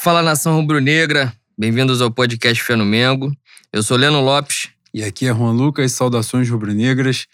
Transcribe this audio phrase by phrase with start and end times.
[0.00, 3.36] Fala nação rubro-negra, bem-vindos ao podcast Fé no Mengo.
[3.72, 4.68] Eu sou Leno Lopes.
[4.94, 7.26] E aqui é Juan Lucas, saudações rubro-negras.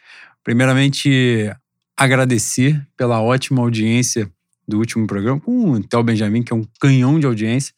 [0.43, 1.55] Primeiramente,
[1.95, 4.33] agradecer pela ótima audiência
[4.67, 7.75] do último programa com o Theo Benjamin, que é um canhão de audiência.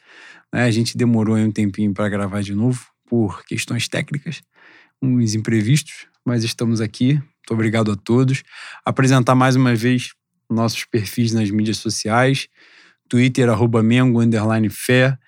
[0.54, 0.62] Né?
[0.62, 4.41] A gente demorou um tempinho para gravar de novo por questões técnicas,
[5.03, 7.14] uns imprevistos, mas estamos aqui.
[7.14, 8.45] Muito obrigado a todos.
[8.84, 10.10] Apresentar mais uma vez
[10.48, 12.46] nossos perfis nas mídias sociais.
[13.09, 15.19] Twitter, arroba Mengo, underline fé.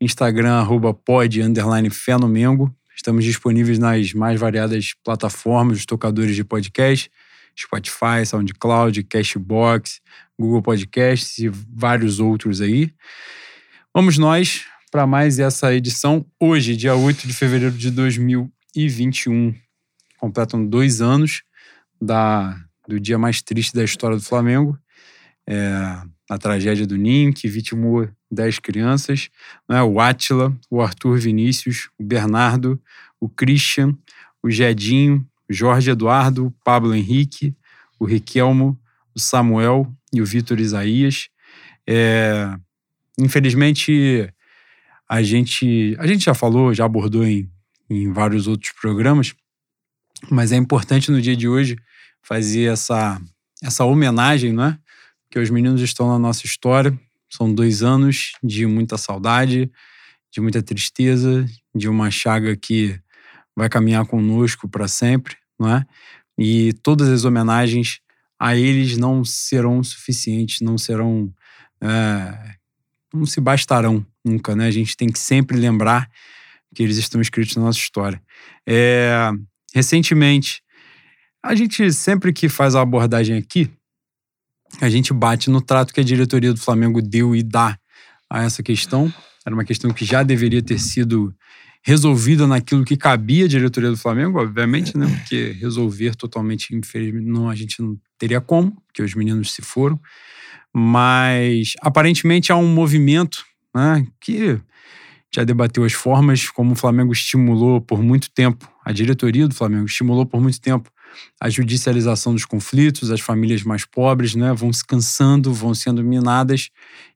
[0.00, 2.74] Instagram, arroba pod, underline fé no Mengo.
[2.96, 7.10] Estamos disponíveis nas mais variadas plataformas, os tocadores de podcast,
[7.58, 10.00] Spotify, SoundCloud, Cashbox,
[10.38, 12.92] Google Podcasts e vários outros aí.
[13.94, 16.24] Vamos nós para mais essa edição.
[16.38, 19.54] Hoje, dia 8 de fevereiro de 2021,
[20.18, 21.42] completam dois anos
[22.00, 22.56] da,
[22.88, 24.78] do dia mais triste da história do Flamengo.
[25.52, 29.28] É, a tragédia do Ninho, que vitimou 10 crianças,
[29.68, 29.82] né?
[29.82, 32.80] o Átila, o Arthur Vinícius, o Bernardo,
[33.18, 33.96] o Christian,
[34.40, 37.52] o Gedinho, o Jorge Eduardo, o Pablo Henrique,
[37.98, 38.80] o Riquelmo,
[39.12, 41.28] o Samuel e o Vitor Isaías.
[41.84, 42.56] É,
[43.18, 44.32] infelizmente,
[45.08, 47.50] a gente, a gente já falou, já abordou em,
[47.90, 49.34] em vários outros programas,
[50.30, 51.76] mas é importante no dia de hoje
[52.22, 53.20] fazer essa,
[53.60, 54.78] essa homenagem, não é?
[55.30, 56.98] Que os meninos estão na nossa história.
[57.28, 59.70] São dois anos de muita saudade,
[60.32, 62.98] de muita tristeza, de uma chaga que
[63.56, 65.86] vai caminhar conosco para sempre, não é?
[66.38, 68.00] E todas as homenagens
[68.38, 71.32] a eles não serão suficientes, não serão.
[71.82, 72.56] É,
[73.12, 74.66] não se bastarão nunca, né?
[74.66, 76.08] A gente tem que sempre lembrar
[76.74, 78.22] que eles estão escritos na nossa história.
[78.66, 79.30] É,
[79.74, 80.62] recentemente,
[81.42, 83.70] a gente sempre que faz a abordagem aqui,
[84.80, 87.78] a gente bate no trato que a diretoria do Flamengo deu e dá
[88.28, 89.12] a essa questão.
[89.44, 91.34] Era uma questão que já deveria ter sido
[91.82, 95.06] resolvida naquilo que cabia à diretoria do Flamengo, obviamente, né?
[95.06, 99.98] Porque resolver totalmente, infelizmente, não, a gente não teria como, porque os meninos se foram.
[100.72, 103.44] Mas aparentemente há um movimento
[103.74, 104.60] né, que
[105.34, 109.86] já debateu as formas, como o Flamengo estimulou por muito tempo, a diretoria do Flamengo
[109.86, 110.90] estimulou por muito tempo
[111.40, 116.70] a judicialização dos conflitos, as famílias mais pobres né, vão se cansando, vão sendo minadas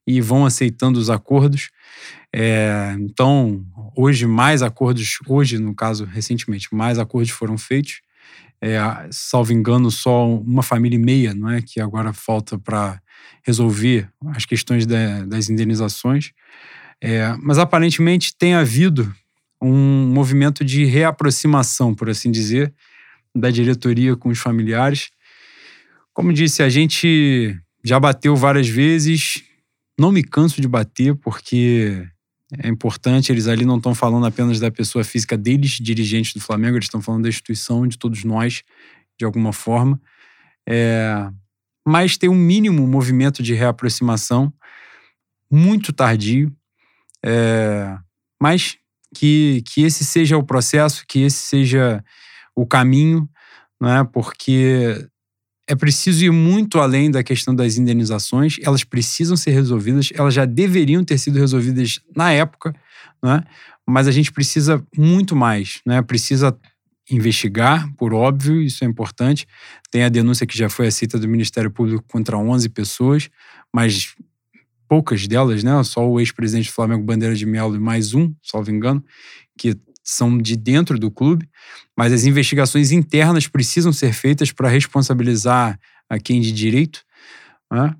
[0.06, 1.70] e vão aceitando os acordos.
[2.32, 3.64] É, então,
[3.96, 8.00] hoje, mais acordos, hoje, no caso, recentemente, mais acordos foram feitos.
[8.60, 8.78] É,
[9.10, 11.60] salvo engano, só uma família e meia, não é?
[11.60, 13.00] Que agora falta para
[13.42, 16.32] resolver as questões da, das indenizações.
[17.00, 19.14] É, mas aparentemente tem havido
[19.60, 22.72] um movimento de reaproximação, por assim dizer,
[23.34, 25.10] da diretoria com os familiares.
[26.12, 29.42] Como disse, a gente já bateu várias vezes,
[29.98, 32.06] não me canso de bater, porque
[32.58, 36.76] é importante, eles ali não estão falando apenas da pessoa física deles, dirigentes do Flamengo,
[36.76, 38.62] eles estão falando da instituição, de todos nós,
[39.18, 40.00] de alguma forma.
[40.68, 41.28] É,
[41.86, 44.52] mas tem um mínimo movimento de reaproximação,
[45.50, 46.52] muito tardio,
[47.24, 47.96] é,
[48.40, 48.76] mas
[49.14, 52.04] que, que esse seja o processo, que esse seja
[52.54, 53.28] o caminho,
[53.80, 54.04] não é?
[54.04, 55.06] Porque
[55.66, 60.44] é preciso ir muito além da questão das indenizações, elas precisam ser resolvidas, elas já
[60.44, 62.74] deveriam ter sido resolvidas na época,
[63.22, 63.44] não é?
[63.86, 66.00] mas a gente precisa muito mais, né?
[66.02, 66.56] precisa
[67.10, 69.46] investigar, por óbvio, isso é importante.
[69.90, 73.28] Tem a denúncia que já foi aceita do Ministério Público contra 11 pessoas,
[73.72, 74.14] mas
[74.88, 75.82] poucas delas, né?
[75.82, 79.04] Só o ex-presidente do Flamengo, Bandeira de Melo, e mais um, salvo engano,
[79.58, 81.48] que são de dentro do clube,
[81.96, 87.02] mas as investigações internas precisam ser feitas para responsabilizar a quem de direito.
[87.72, 87.96] Né?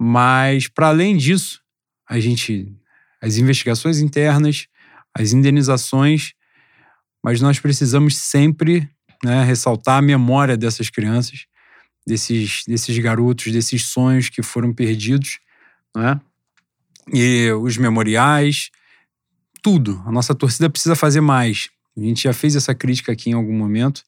[0.00, 1.60] Mas, para além disso,
[2.08, 2.72] a gente.
[3.20, 4.68] As investigações internas,
[5.12, 6.34] as indenizações,
[7.22, 8.88] mas nós precisamos sempre
[9.24, 11.46] né, ressaltar a memória dessas crianças,
[12.06, 15.40] desses, desses garotos, desses sonhos que foram perdidos,
[15.96, 16.20] né?
[17.12, 18.70] e os memoriais,
[19.62, 20.02] tudo.
[20.06, 21.68] A nossa torcida precisa fazer mais.
[21.96, 24.02] A gente já fez essa crítica aqui em algum momento.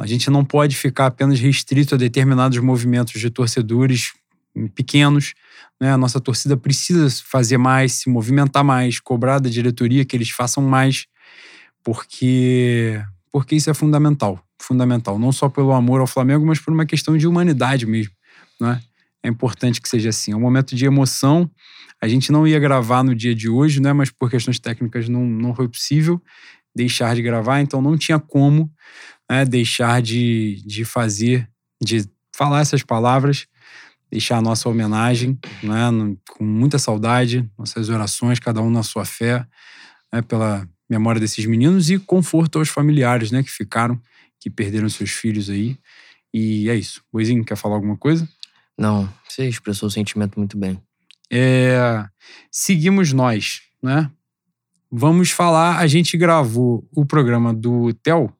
[0.00, 4.12] A gente não pode ficar apenas restrito a determinados movimentos de torcedores
[4.74, 5.34] pequenos.
[5.80, 5.92] Né?
[5.92, 10.62] A nossa torcida precisa fazer mais, se movimentar mais, cobrar da diretoria que eles façam
[10.62, 11.06] mais,
[11.84, 14.42] porque, porque isso é fundamental.
[14.60, 15.18] Fundamental.
[15.18, 18.12] Não só pelo amor ao Flamengo, mas por uma questão de humanidade mesmo.
[18.60, 18.80] Né?
[19.22, 20.32] É importante que seja assim.
[20.32, 21.50] É um momento de emoção.
[22.00, 23.92] A gente não ia gravar no dia de hoje, né?
[23.92, 26.20] Mas por questões técnicas não, não foi possível
[26.74, 28.70] deixar de gravar, então não tinha como
[29.28, 31.48] né, deixar de, de fazer,
[31.82, 32.04] de
[32.34, 33.46] falar essas palavras.
[34.10, 35.90] deixar a nossa homenagem, né,
[36.28, 39.46] com muita saudade, nossas orações, cada um na sua fé,
[40.12, 44.00] né, pela memória desses meninos e conforto aos familiares, né, que ficaram,
[44.40, 45.78] que perderam seus filhos aí.
[46.34, 47.02] E é isso.
[47.12, 48.28] Boizinho, quer falar alguma coisa?
[48.76, 50.80] Não, você expressou o sentimento muito bem.
[51.32, 52.04] É,
[52.50, 54.10] seguimos nós, né?
[54.90, 55.78] Vamos falar.
[55.78, 58.32] A gente gravou o programa do Theo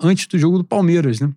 [0.00, 1.32] antes do jogo do Palmeiras, né?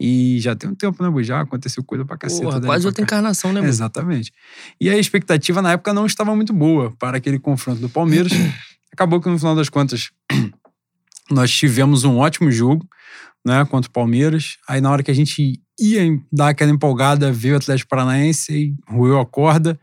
[0.00, 1.24] E já tem um tempo, né?
[1.24, 2.44] Já aconteceu coisa pra caceta.
[2.44, 3.60] Porra, quase outra encarnação, né?
[3.66, 4.32] Exatamente.
[4.80, 8.32] E a expectativa na época não estava muito boa para aquele confronto do Palmeiras.
[8.92, 10.10] Acabou que no final das contas
[11.28, 12.88] nós tivemos um ótimo jogo,
[13.44, 14.56] né, contra o Palmeiras.
[14.68, 16.02] Aí na hora que a gente ia
[16.32, 19.78] dar aquela empolgada, veio o Atlético Paranaense e roeu a corda.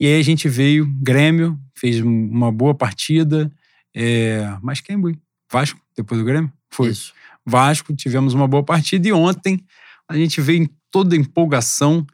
[0.00, 3.50] E aí a gente veio, Grêmio, fez um- uma boa partida.
[3.94, 4.56] É...
[4.62, 5.16] Mas quem, Bui?
[5.50, 6.52] Vasco, depois do Grêmio?
[6.70, 6.88] Foi.
[6.88, 7.12] Isso.
[7.46, 9.06] Vasco, tivemos uma boa partida.
[9.08, 9.60] E ontem
[10.08, 12.06] a gente veio em toda empolgação.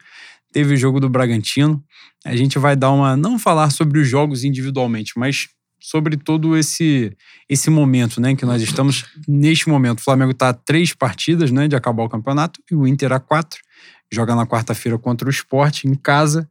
[0.53, 1.83] Teve o jogo do Bragantino.
[2.25, 3.15] A gente vai dar uma.
[3.17, 5.47] Não falar sobre os jogos individualmente, mas
[5.79, 7.15] sobre todo esse
[7.49, 9.99] esse momento, né, que nós estamos neste momento.
[9.99, 13.19] O Flamengo está a três partidas, né, de acabar o campeonato e o Inter a
[13.19, 13.59] quatro.
[14.11, 16.47] Joga na quarta-feira contra o Sport em casa.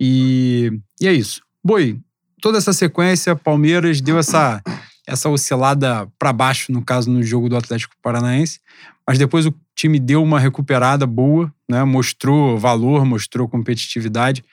[0.00, 1.42] E, e é isso.
[1.64, 1.98] Boi,
[2.40, 4.62] toda essa sequência, Palmeiras deu essa
[5.04, 8.60] essa oscilada para baixo, no caso, no jogo do Atlético Paranaense.
[9.06, 11.82] Mas depois o time deu uma recuperada boa, né?
[11.82, 14.44] mostrou valor, mostrou competitividade.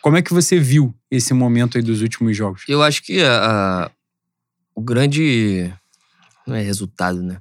[0.00, 2.62] Como é que você viu esse momento aí dos últimos jogos?
[2.68, 3.90] Eu acho que a- a-
[4.74, 5.72] o grande.
[6.46, 7.38] Não é resultado, né?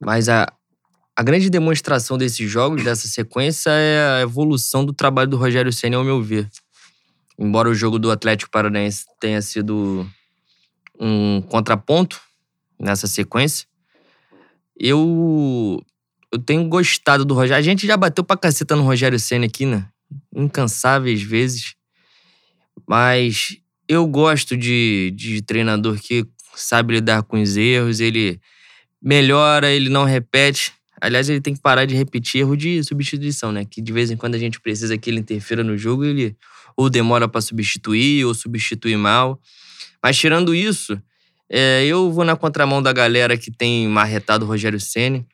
[0.00, 0.50] Mas a,
[1.20, 5.98] a grande demonstração desses jogos, dessa sequência, é a evolução do trabalho do Rogério Senna,
[5.98, 6.48] ao meu ver.
[7.38, 10.08] Embora o jogo do Atlético Paranaense tenha sido
[10.98, 12.18] um contraponto
[12.78, 13.68] nessa sequência,
[14.74, 15.84] eu,
[16.32, 17.58] eu tenho gostado do Rogério.
[17.58, 19.86] A gente já bateu pra caceta no Rogério Senna aqui, né?
[20.34, 21.74] Incansáveis vezes.
[22.88, 28.40] Mas eu gosto de, de treinador que sabe lidar com os erros, ele
[29.02, 30.79] melhora, ele não repete.
[31.00, 33.64] Aliás, ele tem que parar de repetir erro de substituição, né?
[33.64, 36.36] Que de vez em quando a gente precisa que ele interfira no jogo, ele
[36.76, 39.40] ou demora pra substituir, ou substitui mal.
[40.02, 41.00] Mas tirando isso,
[41.48, 45.26] é, eu vou na contramão da galera que tem marretado o Rogério Ceni.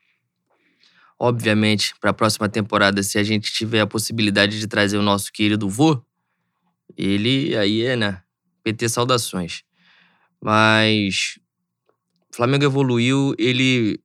[1.19, 5.31] Obviamente, para a próxima temporada, se a gente tiver a possibilidade de trazer o nosso
[5.31, 6.01] querido vô,
[6.95, 8.21] ele aí é, né?
[8.63, 9.63] PT saudações.
[10.41, 11.39] Mas
[12.31, 13.99] Flamengo evoluiu, ele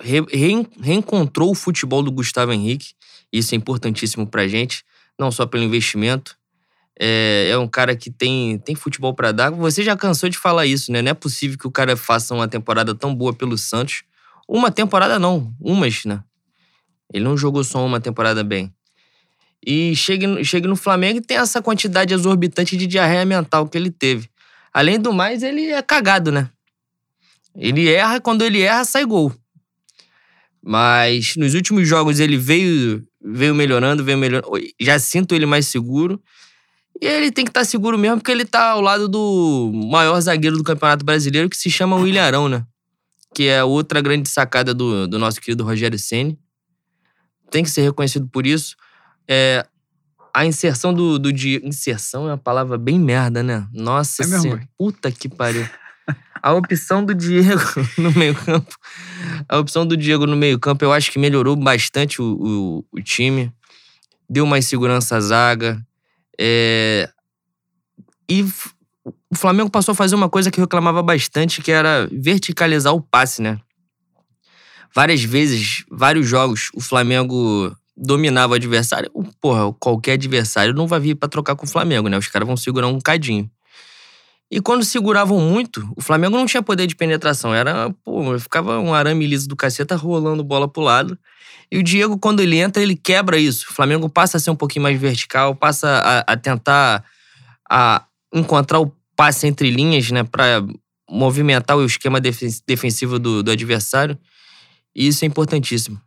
[0.00, 2.92] re- reen- reencontrou o futebol do Gustavo Henrique.
[3.32, 4.84] Isso é importantíssimo pra gente,
[5.18, 6.36] não só pelo investimento.
[7.00, 9.50] É, é um cara que tem, tem futebol pra dar.
[9.50, 11.00] Você já cansou de falar isso, né?
[11.02, 14.02] Não é possível que o cara faça uma temporada tão boa pelo Santos.
[14.48, 16.22] Uma temporada não, umas, né?
[17.12, 18.72] Ele não jogou só uma temporada bem.
[19.64, 23.76] E chegue, no- chegue no Flamengo e tem essa quantidade exorbitante de diarreia mental que
[23.78, 24.28] ele teve.
[24.72, 26.50] Além do mais, ele é cagado, né?
[27.54, 29.32] Ele erra, quando ele erra, sai gol.
[30.68, 34.52] Mas nos últimos jogos ele veio, veio melhorando, veio melhorando.
[34.78, 36.22] Já sinto ele mais seguro.
[37.00, 40.58] E ele tem que estar seguro mesmo, porque ele tá ao lado do maior zagueiro
[40.58, 42.66] do Campeonato Brasileiro, que se chama William Arão, né?
[43.34, 46.38] Que é outra grande sacada do, do nosso querido Rogério Ceni.
[47.50, 48.76] Tem que ser reconhecido por isso.
[49.26, 49.66] É,
[50.34, 51.66] a inserção do, do Diego.
[51.66, 53.66] Inserção é uma palavra bem merda, né?
[53.72, 54.68] Nossa É senhora.
[54.76, 55.66] Puta que pariu.
[56.42, 57.62] A opção do Diego
[57.96, 58.76] no meio-campo.
[59.48, 63.52] A opção do Diego no meio-campo, eu acho que melhorou bastante o, o, o time.
[64.28, 65.80] Deu mais segurança à zaga.
[66.38, 67.10] É,
[68.28, 68.44] E
[69.30, 73.00] o Flamengo passou a fazer uma coisa que eu reclamava bastante, que era verticalizar o
[73.00, 73.58] passe, né?
[74.94, 79.10] Várias vezes, vários jogos, o Flamengo dominava o adversário.
[79.40, 82.16] Porra, qualquer adversário não vai vir pra trocar com o Flamengo, né?
[82.16, 83.50] Os caras vão segurar um cadinho.
[84.50, 87.54] E quando seguravam muito, o Flamengo não tinha poder de penetração.
[87.54, 91.18] Era, pô, ficava um arame liso do caceta rolando bola pro lado.
[91.70, 93.66] E o Diego, quando ele entra, ele quebra isso.
[93.70, 95.88] O Flamengo passa a ser um pouquinho mais vertical, passa
[96.26, 97.04] a, a tentar
[97.70, 100.64] a encontrar o passe entre linhas, né, para
[101.10, 104.18] movimentar o esquema defen- defensivo do, do adversário.
[104.94, 106.00] E isso é importantíssimo.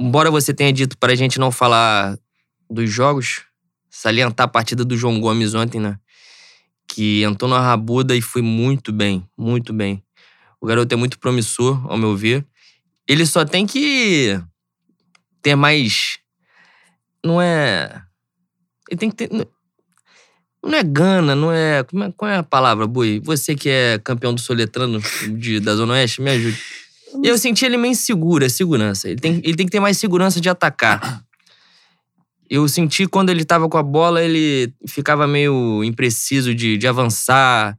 [0.00, 2.18] Embora você tenha dito pra gente não falar
[2.68, 3.42] dos jogos,
[3.88, 5.98] salientar a partida do João Gomes ontem, né?
[6.94, 10.00] Que entrou na rabuda e foi muito bem, muito bem.
[10.60, 12.46] O garoto é muito promissor, ao meu ver.
[13.08, 14.40] Ele só tem que
[15.42, 16.18] ter mais.
[17.24, 18.00] Não é.
[18.88, 19.28] Ele tem que ter.
[20.62, 21.82] Não é gana, não é.
[21.82, 23.20] Como é qual é a palavra, Bui?
[23.24, 25.02] Você que é campeão do soletrano
[25.36, 26.58] de, da Zona Oeste, me ajude.
[27.24, 29.08] Eu senti ele meio inseguro, é segurança.
[29.08, 31.24] Ele tem, ele tem que ter mais segurança de atacar.
[32.48, 37.76] Eu senti quando ele tava com a bola, ele ficava meio impreciso de, de avançar.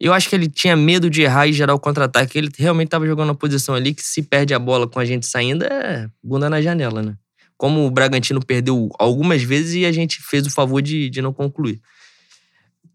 [0.00, 2.38] Eu acho que ele tinha medo de errar e gerar o contra-ataque.
[2.38, 5.26] Ele realmente tava jogando uma posição ali que se perde a bola com a gente
[5.26, 7.14] saindo é bunda na janela, né?
[7.56, 11.32] Como o Bragantino perdeu algumas vezes e a gente fez o favor de, de não
[11.32, 11.80] concluir.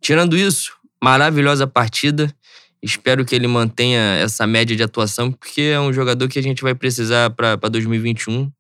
[0.02, 2.34] Tirando isso, maravilhosa partida.
[2.82, 6.62] Espero que ele mantenha essa média de atuação, porque é um jogador que a gente
[6.62, 8.52] vai precisar para 2021.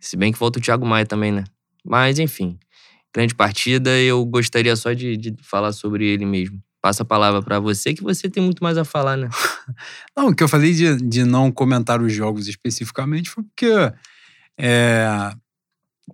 [0.00, 1.44] Se bem que volta o Thiago Maia também, né?
[1.84, 2.58] Mas, enfim,
[3.14, 3.98] grande partida.
[3.98, 6.60] Eu gostaria só de, de falar sobre ele mesmo.
[6.80, 9.28] Passa a palavra para você, que você tem muito mais a falar, né?
[10.16, 13.70] não, o que eu falei de, de não comentar os jogos especificamente foi porque
[14.58, 15.34] é,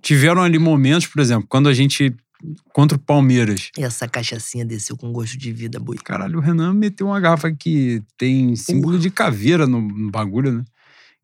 [0.02, 2.14] tiveram ali momentos, por exemplo, quando a gente
[2.72, 3.70] contra o Palmeiras.
[3.78, 5.96] E essa cachaçinha desceu com gosto de vida, boi.
[5.96, 10.64] Caralho, o Renan meteu uma garrafa que tem símbolo de caveira no, no bagulho, né?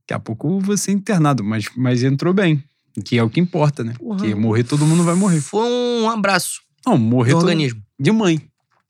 [0.03, 2.63] Daqui a pouco você é internado, mas, mas entrou bem.
[3.05, 3.95] Que é o que importa, né?
[3.99, 4.21] Porra.
[4.21, 5.41] Que morrer todo mundo vai morrer.
[5.41, 6.61] Foi um abraço.
[6.87, 7.49] Não, morrer do todo...
[7.49, 7.81] organismo.
[7.99, 8.41] De mãe.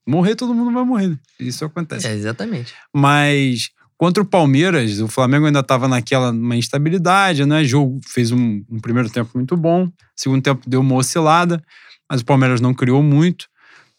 [0.06, 1.08] Morrer todo mundo vai morrer.
[1.08, 1.18] Né?
[1.38, 2.06] Isso acontece.
[2.06, 2.74] É, exatamente.
[2.92, 7.60] Mas contra o Palmeiras, o Flamengo ainda estava naquela uma instabilidade, né?
[7.60, 11.62] O jogo fez um, um, primeiro tempo muito bom, segundo tempo deu uma oscilada,
[12.10, 13.46] mas o Palmeiras não criou muito.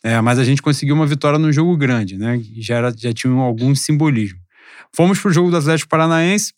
[0.04, 2.42] É, mas a gente conseguiu uma vitória no jogo grande, né?
[2.58, 4.38] Já, era, já tinha algum simbolismo.
[4.94, 6.52] Fomos pro jogo do Atlético Paranaense,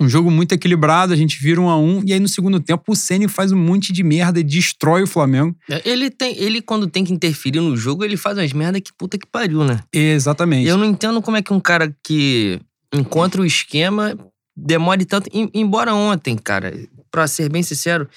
[0.00, 2.84] um jogo muito equilibrado, a gente vira um a um, e aí no segundo tempo
[2.88, 5.56] o Ceni faz um monte de merda e destrói o Flamengo.
[5.68, 8.92] É, ele, tem, ele, quando tem que interferir no jogo, ele faz umas merda que
[8.92, 9.80] puta que pariu, né?
[9.92, 10.68] Exatamente.
[10.68, 12.60] Eu não entendo como é que um cara que
[12.92, 14.16] encontra o esquema
[14.56, 15.28] demore tanto.
[15.54, 16.74] Embora ontem, cara,
[17.10, 18.08] pra ser bem sincero,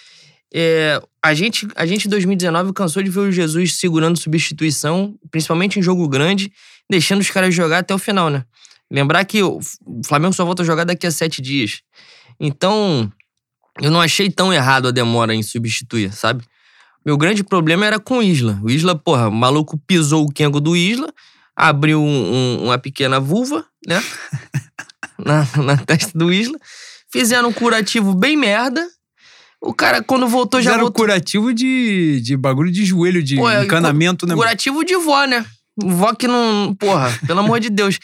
[0.53, 5.79] é, a gente, a gente em 2019 cansou de ver o Jesus segurando substituição, principalmente
[5.79, 6.51] em jogo grande,
[6.89, 8.43] deixando os caras jogar até o final, né?
[8.91, 9.59] Lembrar que o
[10.05, 11.79] Flamengo só volta a jogar daqui a sete dias.
[12.37, 13.09] Então,
[13.79, 16.43] eu não achei tão errado a demora em substituir, sabe?
[17.05, 18.59] Meu grande problema era com o Isla.
[18.61, 21.11] O Isla, porra, o maluco pisou o Kengo do Isla,
[21.55, 24.03] abriu um, um, uma pequena vulva, né?
[25.17, 26.59] na, na testa do Isla.
[27.11, 28.85] Fizeram um curativo bem merda.
[29.61, 31.05] O cara, quando voltou, já Fizeram voltou.
[31.05, 34.35] curativo de, de bagulho de joelho, de Pô, é, encanamento, né?
[34.35, 35.45] Curativo de vó, né?
[35.77, 36.75] Vó que não.
[36.75, 37.97] Porra, pelo amor de Deus.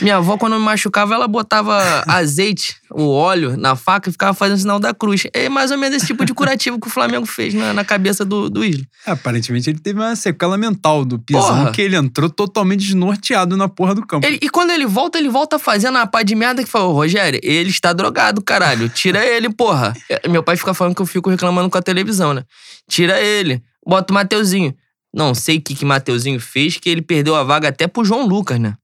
[0.00, 4.58] Minha avó, quando me machucava, ela botava azeite, o óleo, na faca e ficava fazendo
[4.58, 5.26] sinal da cruz.
[5.32, 8.24] É mais ou menos esse tipo de curativo que o Flamengo fez na, na cabeça
[8.24, 8.84] do, do Isla.
[9.06, 13.68] É, aparentemente ele teve uma sequela mental do pisão, que ele entrou totalmente desnorteado na
[13.68, 14.26] porra do campo.
[14.26, 17.40] Ele, e quando ele volta, ele volta fazendo a pá de merda que falou: Rogério,
[17.42, 18.88] ele está drogado, caralho.
[18.88, 19.94] Tira ele, porra.
[20.28, 22.44] Meu pai fica falando que eu fico reclamando com a televisão, né?
[22.88, 23.62] Tira ele.
[23.86, 24.74] Bota o Mateuzinho.
[25.12, 28.26] Não sei o que que Mateuzinho fez, que ele perdeu a vaga até pro João
[28.26, 28.74] Lucas, né?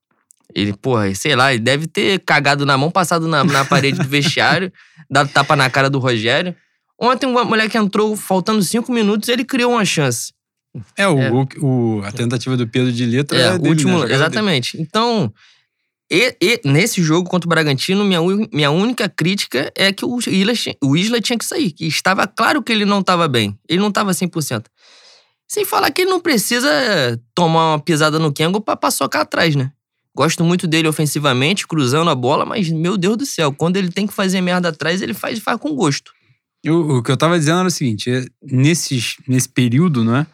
[0.55, 4.09] Ele, porra, sei lá, ele deve ter cagado na mão, passado na, na parede do
[4.09, 4.73] vestiário,
[5.11, 6.55] dado tapa na cara do Rogério.
[7.01, 10.33] Ontem, uma mulher que entrou faltando cinco minutos, ele criou uma chance.
[10.97, 11.31] É, o, é.
[11.61, 14.15] o, a tentativa do Pedro de letra é, é dele, último, né?
[14.15, 14.73] Exatamente.
[14.73, 14.87] Dele.
[14.89, 15.33] Então,
[16.11, 18.21] e, e, nesse jogo contra o Bragantino, minha,
[18.53, 21.73] minha única crítica é que o Isla, o Isla tinha que sair.
[21.73, 23.59] Que estava claro que ele não estava bem.
[23.69, 24.65] Ele não estava 100%.
[25.49, 26.71] Sem falar que ele não precisa
[27.35, 29.71] tomar uma pisada no Kengo pra paçocar atrás, né?
[30.17, 34.07] Gosto muito dele ofensivamente, cruzando a bola, mas, meu Deus do céu, quando ele tem
[34.07, 36.13] que fazer merda atrás, ele faz, faz com gosto.
[36.63, 40.27] Eu, o que eu tava dizendo era o seguinte: é, nesses, nesse período, né?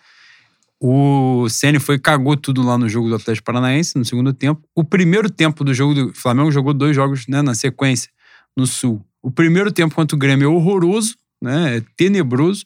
[0.83, 4.63] O Ceni foi cagou tudo lá no jogo do Atlético Paranaense no segundo tempo.
[4.75, 8.11] O primeiro tempo do jogo do Flamengo jogou dois jogos né, na sequência
[8.57, 9.05] no Sul.
[9.23, 11.77] O primeiro tempo contra o Grêmio é horroroso, né?
[11.77, 12.65] É tenebroso.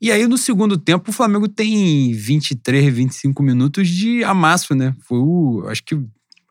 [0.00, 4.94] E aí, no segundo tempo, o Flamengo tem 23, 25 minutos de amasso, né?
[5.06, 5.64] Foi o.
[5.68, 5.98] Acho que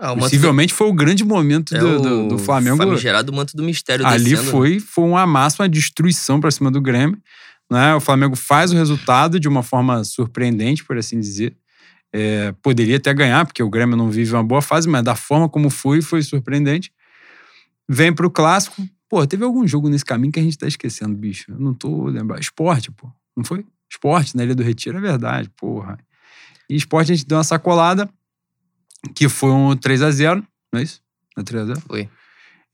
[0.03, 2.75] ah, Possivelmente foi o grande momento é do, do, do, Flamengo.
[2.75, 4.51] Famigerado manto do mistério Ali descendo, né?
[4.51, 7.17] foi, foi uma máxima destruição para cima do Grêmio.
[7.71, 7.95] Né?
[7.95, 11.55] O Flamengo faz o resultado de uma forma surpreendente, por assim dizer.
[12.11, 15.47] É, poderia até ganhar, porque o Grêmio não vive uma boa fase, mas da forma
[15.47, 16.91] como foi, foi surpreendente.
[17.87, 18.85] Vem para o clássico.
[19.07, 21.49] Pô, teve algum jogo nesse caminho que a gente tá esquecendo, bicho.
[21.49, 22.41] Eu não tô lembrando.
[22.41, 23.09] Esporte, pô.
[23.37, 23.65] Não foi?
[23.89, 25.97] Esporte na Ilha do Retiro é verdade, porra.
[26.69, 28.09] E esporte a gente deu uma sacolada
[29.15, 31.01] que foi um 3 a 0 não é isso?
[31.37, 32.09] É 3 a 0 Foi.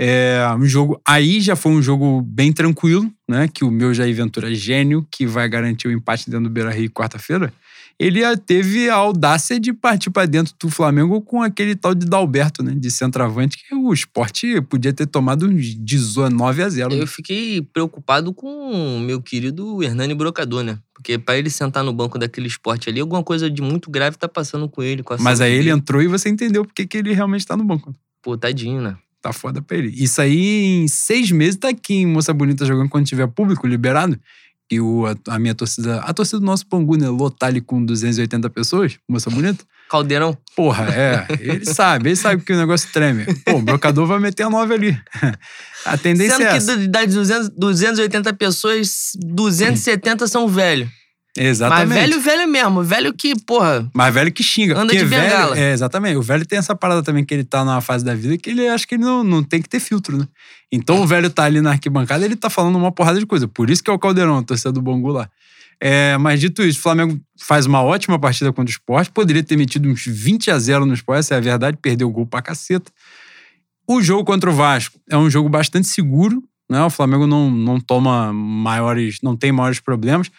[0.02, 3.50] É, um jogo, aí já foi um jogo bem tranquilo, né?
[3.50, 7.52] Que o meu Jair Ventura gênio, que vai garantir o empate dentro do Beira-Rio quarta-feira,
[8.00, 12.64] ele teve a audácia de partir para dentro do Flamengo com aquele tal de Dalberto,
[12.64, 12.74] né?
[12.74, 16.94] De centroavante, que o esporte podia ter tomado uns 19 a 0.
[16.94, 20.80] Eu fiquei preocupado com o meu querido Hernani Brocador, né?
[20.94, 24.30] Porque para ele sentar no banco daquele esporte ali, alguma coisa de muito grave tá
[24.30, 25.04] passando com ele.
[25.04, 27.94] Com Mas aí ele entrou e você entendeu porque que ele realmente tá no banco.
[28.22, 28.96] Pô, tadinho, né?
[29.22, 29.90] Tá foda pra ele.
[29.90, 34.18] Isso aí em seis meses tá aqui em Moça Bonita jogando quando tiver público liberado.
[34.72, 38.50] E o, a, minha torcida, a torcida do nosso Pangu, né, lotar ali com 280
[38.52, 39.64] pessoas, moça bonita.
[39.90, 40.38] Caldeirão.
[40.56, 41.26] Porra, é.
[41.40, 43.26] Ele sabe, ele sabe que o negócio treme.
[43.44, 45.02] Pô, o brocador vai meter a 9 ali.
[45.86, 46.78] A tendência Sendo é que essa.
[46.78, 50.88] do- das 200, 280 pessoas, 270 são velho.
[51.38, 51.90] Exatamente.
[51.90, 52.84] Mas velho, velho mesmo.
[52.84, 54.78] Velho que, porra, Mas velho que xinga.
[54.78, 55.58] Anda de velho, bengala.
[55.58, 56.18] é, exatamente.
[56.18, 58.68] O velho tem essa parada também que ele tá numa fase da vida que ele
[58.68, 60.28] acha que ele não, não tem que ter filtro, né?
[60.72, 63.48] Então o velho tá ali na arquibancada ele tá falando uma porrada de coisa.
[63.48, 65.30] Por isso que é o Caldeirão, a torcida do Bangu lá.
[65.82, 69.10] É, mas dito isso, o Flamengo faz uma ótima partida contra o esporte.
[69.10, 71.78] Poderia ter metido uns 20 a 0 no esporte, essa é a verdade.
[71.82, 72.92] Perdeu o gol pra caceta.
[73.88, 76.84] O jogo contra o Vasco é um jogo bastante seguro, né?
[76.84, 80.30] O Flamengo não, não toma maiores, não tem maiores problemas.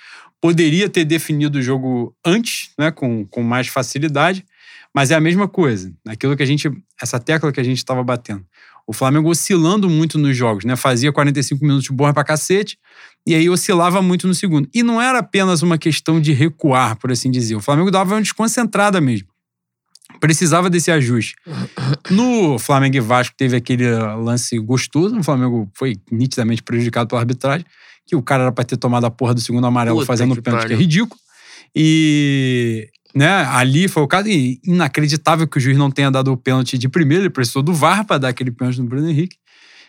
[0.40, 2.90] Poderia ter definido o jogo antes, né?
[2.90, 4.44] Com, com mais facilidade,
[4.94, 5.92] mas é a mesma coisa.
[6.06, 6.70] Aquilo que a gente,
[7.00, 8.44] essa tecla que a gente estava batendo.
[8.87, 10.75] O Flamengo oscilando muito nos jogos, né?
[10.75, 12.76] Fazia 45 minutos de pra cacete
[13.26, 14.68] e aí oscilava muito no segundo.
[14.75, 17.54] E não era apenas uma questão de recuar, por assim dizer.
[17.54, 19.28] O Flamengo dava uma desconcentrada mesmo.
[20.18, 21.37] Precisava desse ajuste.
[22.11, 25.16] No Flamengo e Vasco teve aquele lance gostoso.
[25.16, 27.64] O Flamengo foi nitidamente prejudicado pela arbitragem.
[28.10, 30.42] Que o cara era pra ter tomado a porra do segundo amarelo Puta fazendo o
[30.42, 31.16] pênalti, que é ridículo.
[31.72, 34.28] E né, ali foi o caso.
[34.28, 37.22] E inacreditável que o juiz não tenha dado o pênalti de primeiro.
[37.22, 39.36] Ele precisou do VAR pra dar aquele pênalti no Bruno Henrique.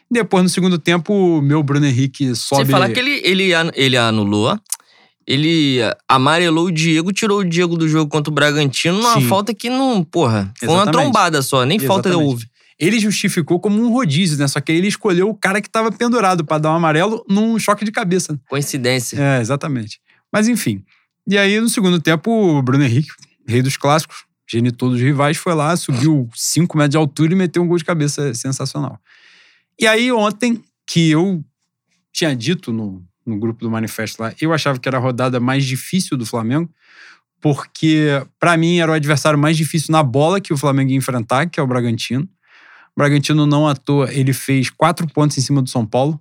[0.09, 2.63] Depois, no segundo tempo, o meu Bruno Henrique sobe.
[2.63, 4.55] Sem falar que ele, ele, ele anulou,
[5.25, 9.27] ele amarelou o Diego, tirou o Diego do jogo contra o Bragantino numa Sim.
[9.27, 12.29] falta que não, porra, foi uma trombada só, nem falta Exatamente.
[12.29, 12.50] houve.
[12.81, 14.47] Ele justificou como um rodízio, né?
[14.47, 17.59] Só que aí ele escolheu o cara que tava pendurado pra dar um amarelo num
[17.59, 18.39] choque de cabeça.
[18.49, 19.21] Coincidência.
[19.21, 20.01] É, exatamente.
[20.33, 20.83] Mas enfim.
[21.27, 23.11] E aí, no segundo tempo, o Bruno Henrique,
[23.47, 27.61] rei dos clássicos, genitor dos rivais, foi lá, subiu 5 metros de altura e meteu
[27.61, 28.99] um gol de cabeça sensacional.
[29.79, 31.45] E aí, ontem, que eu
[32.11, 35.65] tinha dito no, no grupo do Manifesto lá, eu achava que era a rodada mais
[35.65, 36.67] difícil do Flamengo,
[37.39, 38.07] porque,
[38.39, 41.59] pra mim, era o adversário mais difícil na bola que o Flamengo ia enfrentar, que
[41.59, 42.27] é o Bragantino.
[43.01, 46.19] O Bragantino, não à toa, ele fez quatro pontos em cima do São Paulo.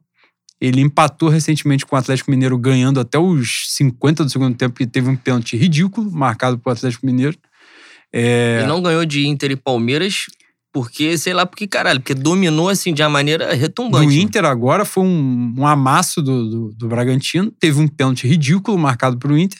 [0.58, 4.86] Ele empatou recentemente com o Atlético Mineiro, ganhando até os 50 do segundo tempo, e
[4.86, 7.36] teve um pênalti ridículo marcado pro Atlético Mineiro.
[8.10, 10.24] É, Ele não ganhou de Inter e Palmeiras,
[10.72, 14.06] porque, sei lá, porque caralho, porque dominou assim de uma maneira retumbante.
[14.06, 14.22] do mano.
[14.22, 17.50] Inter agora foi um, um amasso do, do, do Bragantino.
[17.60, 19.58] Teve um pênalti ridículo marcado pro Inter.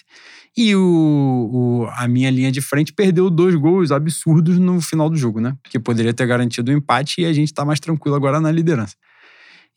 [0.57, 5.17] E o, o- a minha linha de frente perdeu dois gols absurdos no final do
[5.17, 5.55] jogo, né?
[5.71, 8.95] Que poderia ter garantido o empate e a gente tá mais tranquilo agora na liderança.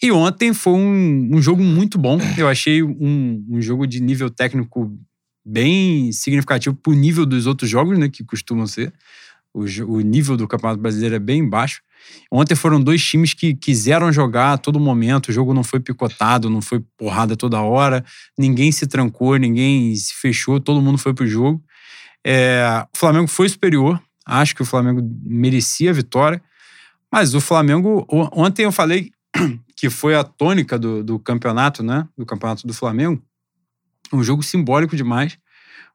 [0.02, 2.18] E ontem foi um, um jogo muito bom.
[2.38, 4.92] Eu achei um, um jogo de nível técnico
[5.46, 8.10] bem significativo pro nível dos outros jogos, né?
[8.10, 8.92] Que costumam ser.
[9.54, 9.62] O,
[9.94, 11.82] o nível do Campeonato Brasileiro é bem baixo.
[12.36, 15.30] Ontem foram dois times que quiseram jogar a todo momento.
[15.30, 18.04] O jogo não foi picotado, não foi porrada toda hora.
[18.36, 21.64] Ninguém se trancou, ninguém se fechou, todo mundo foi pro jogo.
[22.26, 24.02] É, o Flamengo foi superior.
[24.26, 26.42] Acho que o Flamengo merecia a vitória.
[27.12, 28.04] Mas o Flamengo.
[28.10, 29.12] Ontem eu falei
[29.78, 32.08] que foi a tônica do, do campeonato, né?
[32.18, 33.22] Do campeonato do Flamengo.
[34.12, 35.38] Um jogo simbólico demais.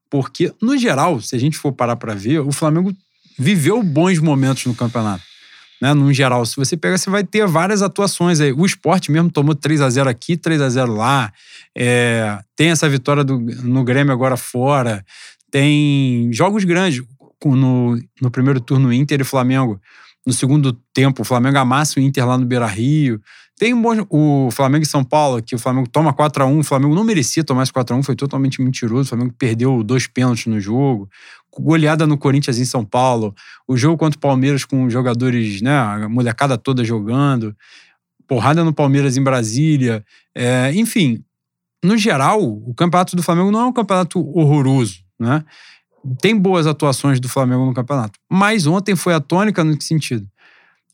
[0.09, 2.97] Porque, no geral, se a gente for parar para ver, o Flamengo
[3.37, 5.28] viveu bons momentos no campeonato
[5.81, 6.45] né, no geral.
[6.45, 8.53] Se você pegar, você vai ter várias atuações aí.
[8.53, 11.33] O esporte mesmo tomou 3 a 0 aqui, 3 a 0 lá.
[11.77, 15.05] É, tem essa vitória do, no Grêmio agora fora.
[15.51, 17.03] Tem jogos grandes.
[17.45, 19.81] No, no primeiro turno, Inter e Flamengo.
[20.27, 23.21] No segundo tempo, o Flamengo amassa o Inter lá no Beira Rio.
[23.59, 26.61] Tem um bom, o Flamengo e São Paulo, que o Flamengo toma 4 a 1
[26.61, 29.03] O Flamengo não merecia tomar esse 4 a 1 foi totalmente mentiroso.
[29.03, 31.09] O Flamengo perdeu dois pênaltis no jogo.
[31.59, 33.35] Goleada no Corinthians em São Paulo
[33.67, 37.57] o jogo contra o Palmeiras com jogadores, né, a molecada toda jogando,
[38.27, 41.25] porrada no Palmeiras em Brasília, é, enfim,
[41.83, 45.45] no geral, o campeonato do Flamengo não é um campeonato horroroso, né?
[46.21, 50.29] Tem boas atuações do Flamengo no campeonato, mas ontem foi a tônica no que sentido?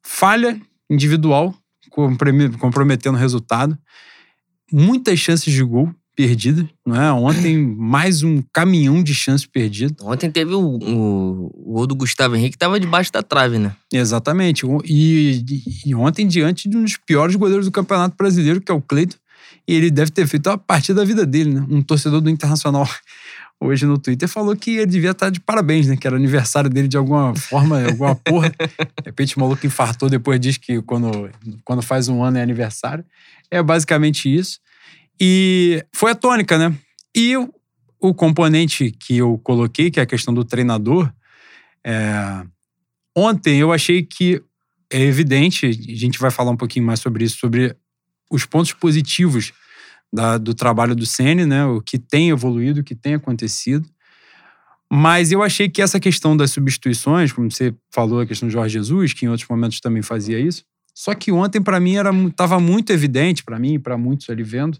[0.02, 1.54] Falha individual,
[1.90, 3.76] comprome- comprometendo o resultado,
[4.72, 7.12] muitas chances de gol perdidas, não é?
[7.12, 9.96] Ontem mais um caminhão de chances perdidas.
[10.00, 13.74] Ontem teve o, o, o gol do Gustavo Henrique que tava debaixo da trave, né?
[13.92, 14.64] Exatamente.
[14.84, 15.44] E,
[15.84, 19.16] e ontem, diante de um dos piores goleiros do Campeonato Brasileiro, que é o Cleiton,
[19.66, 21.66] e ele deve ter feito a partida da vida dele, né?
[21.68, 22.88] Um torcedor do Internacional
[23.60, 25.96] hoje no Twitter falou que ele devia estar de parabéns, né?
[25.96, 28.50] Que era aniversário dele de alguma forma, alguma porra.
[29.02, 31.30] De repente o maluco infartou, depois diz que quando,
[31.64, 33.04] quando faz um ano é aniversário.
[33.50, 34.58] É basicamente isso.
[35.20, 36.76] E foi a tônica, né?
[37.14, 37.52] E o,
[38.00, 41.12] o componente que eu coloquei, que é a questão do treinador,
[41.84, 42.44] é,
[43.16, 44.42] Ontem eu achei que
[44.92, 47.76] é evidente, a gente vai falar um pouquinho mais sobre isso, sobre
[48.30, 49.52] os pontos positivos
[50.12, 51.64] da, do trabalho do Ceni, né?
[51.64, 53.88] O que tem evoluído, o que tem acontecido.
[54.90, 58.74] Mas eu achei que essa questão das substituições, como você falou, a questão do Jorge
[58.74, 60.64] Jesus, que em outros momentos também fazia isso.
[60.92, 61.96] Só que ontem, para mim,
[62.26, 64.78] estava muito evidente, para mim e para muitos ali vendo,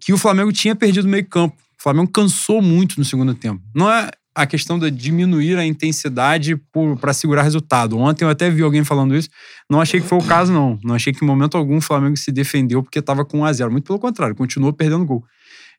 [0.00, 1.56] que o Flamengo tinha perdido meio campo.
[1.78, 3.62] O Flamengo cansou muito no segundo tempo.
[3.74, 6.56] Não é a questão de diminuir a intensidade
[7.00, 7.98] para segurar resultado.
[7.98, 9.28] Ontem eu até vi alguém falando isso.
[9.68, 10.78] Não achei que foi o caso, não.
[10.82, 13.52] Não achei que em momento algum o Flamengo se defendeu porque estava com 1 a
[13.52, 15.24] 0 Muito pelo contrário, continuou perdendo gol.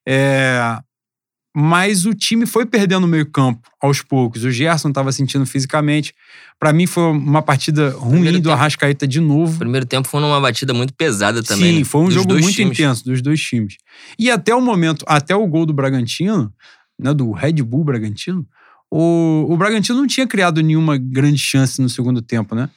[0.07, 0.77] É,
[1.53, 4.43] mas o time foi perdendo o meio-campo aos poucos.
[4.43, 6.13] O Gerson estava sentindo fisicamente.
[6.57, 8.53] Para mim foi uma partida ruim Primeiro do tempo.
[8.53, 9.59] Arrascaeta de novo.
[9.59, 11.73] Primeiro tempo foi uma batida muito pesada também.
[11.73, 11.83] Sim, né?
[11.83, 12.79] foi um dos jogo muito times.
[12.79, 13.75] intenso dos dois times.
[14.17, 16.53] E até o momento, até o gol do Bragantino,
[16.97, 18.47] né, do Red Bull Bragantino,
[18.89, 22.69] o, o Bragantino não tinha criado nenhuma grande chance no segundo tempo, né?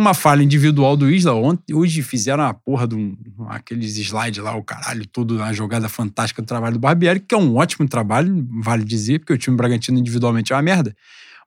[0.00, 1.34] Uma falha individual do Isla.
[1.34, 3.16] Ontem, hoje fizeram a porra de um,
[3.48, 7.38] aqueles slides lá, o caralho, tudo, a jogada fantástica do trabalho do Barbieri, que é
[7.38, 10.94] um ótimo trabalho, vale dizer, porque o time Bragantino individualmente é uma merda.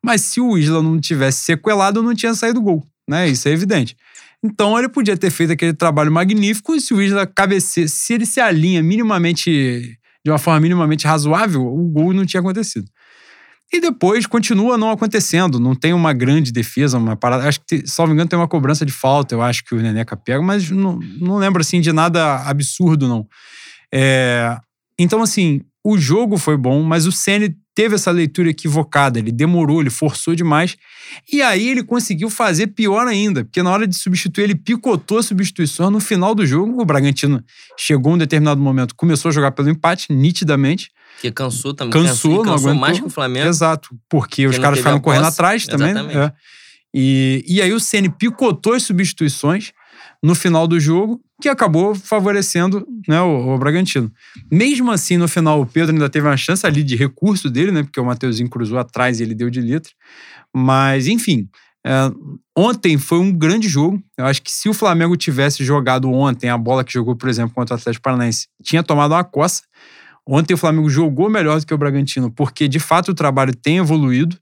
[0.04, 3.30] Mas se o Isla não tivesse sequelado, não tinha saído gol, né?
[3.30, 3.96] Isso é evidente.
[4.44, 8.26] Então ele podia ter feito aquele trabalho magnífico e se o Isla cabeceia, se ele
[8.26, 12.90] se alinha minimamente, de uma forma minimamente razoável, o gol não tinha acontecido.
[13.74, 15.60] E depois continua não acontecendo.
[15.60, 17.48] Não tem uma grande defesa, uma parada.
[17.48, 20.42] Acho que, me engano, tem uma cobrança de falta, eu acho que o Neneca pega,
[20.42, 23.26] mas não, não lembro assim de nada absurdo, não.
[23.94, 24.58] É,
[25.00, 29.18] então, assim, o jogo foi bom, mas o Ceni teve essa leitura equivocada.
[29.18, 30.78] Ele demorou, ele forçou demais.
[31.32, 35.24] E aí ele conseguiu fazer pior ainda, porque na hora de substituir, ele picotou a
[35.24, 35.90] substituição.
[35.90, 37.44] No final do jogo, o Bragantino
[37.78, 40.92] chegou um determinado momento, começou a jogar pelo empate, nitidamente.
[41.16, 41.92] Porque cansou também.
[41.92, 42.76] Cansou, cansou, não aguentou.
[42.76, 43.48] mais que o Flamengo.
[43.48, 45.94] Exato, porque, Porque os caras ficaram correndo atrás também.
[45.96, 46.34] É.
[46.94, 49.72] E, e aí o Ceni picotou as substituições
[50.24, 54.12] no final do jogo, que acabou favorecendo né, o, o Bragantino.
[54.52, 57.84] Mesmo assim, no final, o Pedro ainda teve uma chance ali de recurso dele, né?
[57.84, 59.92] Porque o Mateuzinho cruzou atrás e ele deu de letra.
[60.54, 61.50] Mas, enfim,
[61.86, 62.12] é,
[62.56, 64.02] ontem foi um grande jogo.
[64.16, 67.56] Eu acho que se o Flamengo tivesse jogado ontem a bola que jogou, por exemplo,
[67.56, 69.64] contra o Atlético Paranaense, tinha tomado uma coça.
[70.28, 73.78] Ontem o Flamengo jogou melhor do que o Bragantino, porque de fato o trabalho tem
[73.78, 74.38] evoluído.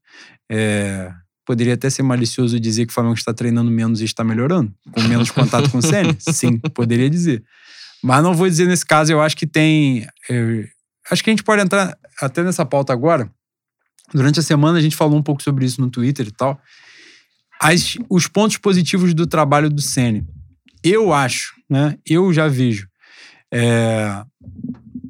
[0.52, 1.12] É,
[1.46, 5.02] poderia até ser malicioso dizer que o Flamengo está treinando menos e está melhorando, com
[5.04, 6.16] menos contato com o Senna.
[6.20, 7.44] Sim, poderia dizer.
[8.04, 10.08] Mas não vou dizer nesse caso, eu acho que tem.
[10.30, 10.68] é,
[11.10, 13.30] acho que a gente pode entrar até nessa pauta agora.
[14.14, 16.60] Durante a semana a gente falou um pouco sobre isso no Twitter e tal.
[17.62, 20.26] As, os pontos positivos do trabalho do Senna.
[20.84, 21.98] Eu acho, né?
[22.06, 22.88] Eu já vejo.
[23.52, 24.24] é,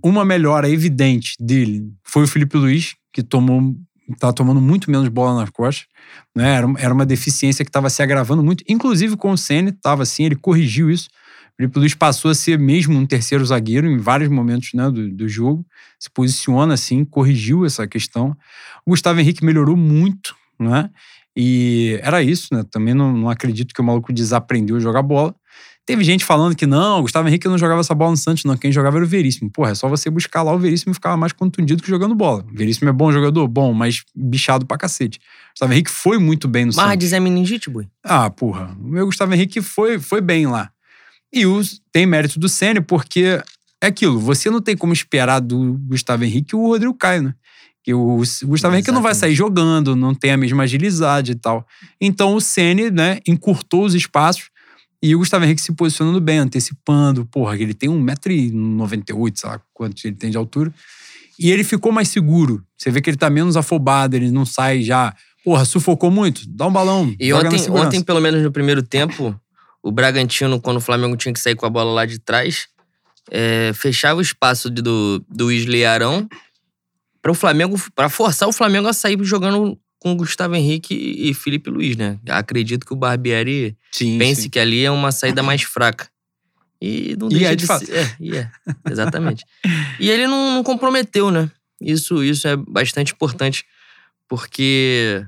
[0.03, 3.75] uma melhora evidente dele foi o Felipe Luiz, que tomou
[4.17, 5.87] tá tomando muito menos bola nas costas.
[6.35, 6.55] Né?
[6.55, 8.63] Era, era uma deficiência que estava se agravando muito.
[8.67, 11.09] Inclusive com o Senna, estava assim, ele corrigiu isso.
[11.53, 15.09] O Felipe Luiz passou a ser mesmo um terceiro zagueiro em vários momentos né, do,
[15.09, 15.65] do jogo.
[15.99, 18.35] Se posiciona assim, corrigiu essa questão.
[18.85, 20.89] O Gustavo Henrique melhorou muito, né?
[21.35, 22.63] E era isso, né?
[22.71, 25.35] Também não, não acredito que o maluco desaprendeu a jogar bola.
[25.89, 28.55] Teve gente falando que não, o Gustavo Henrique não jogava essa bola no Santos, não.
[28.55, 29.49] Quem jogava era o Veríssimo.
[29.49, 32.45] Porra, é só você buscar lá o Veríssimo e ficava mais contundido que jogando bola.
[32.47, 33.47] O Veríssimo é bom jogador?
[33.47, 35.17] Bom, mas bichado pra cacete.
[35.17, 36.99] O Gustavo Henrique foi muito bem no Mas Santos.
[36.99, 37.87] dizer meningite, boi.
[38.03, 38.77] Ah, porra.
[38.79, 40.69] O meu Gustavo Henrique foi, foi bem lá.
[41.33, 41.59] E o,
[41.91, 43.41] tem mérito do Senna, porque
[43.81, 47.33] é aquilo, você não tem como esperar do Gustavo Henrique o Rodrigo Caio, né?
[47.83, 51.65] Que o, Gustavo Henrique não vai sair jogando, não tem a mesma agilidade e tal.
[51.99, 54.51] Então o Senna, né, encurtou os espaços
[55.01, 57.25] e o Gustavo Henrique se posicionando bem, antecipando.
[57.25, 60.73] Porra, ele tem 1,98m, sei lá quanto ele tem de altura.
[61.37, 62.63] E ele ficou mais seguro.
[62.77, 65.15] Você vê que ele tá menos afobado, ele não sai já.
[65.43, 66.41] Porra, sufocou muito?
[66.49, 67.15] Dá um balão.
[67.19, 67.57] E ontem,
[67.87, 69.39] ontem, pelo menos no primeiro tempo,
[69.81, 72.67] o Bragantino, quando o Flamengo tinha que sair com a bola lá de trás,
[73.31, 76.27] é, fechava o espaço de- do, do Wesley Arão
[77.21, 81.69] para o Flamengo, para forçar o Flamengo a sair jogando com Gustavo Henrique e Felipe
[81.69, 82.17] Luiz, né?
[82.29, 84.49] Acredito que o Barbieri Sim, pense sim.
[84.49, 86.09] que ali é uma saída mais fraca.
[86.81, 87.91] E não E deixa é, de de fato.
[87.91, 88.49] É, e é,
[88.89, 89.43] exatamente.
[89.99, 91.51] e ele não, não comprometeu, né?
[91.81, 93.65] Isso, isso é bastante importante,
[94.27, 95.25] porque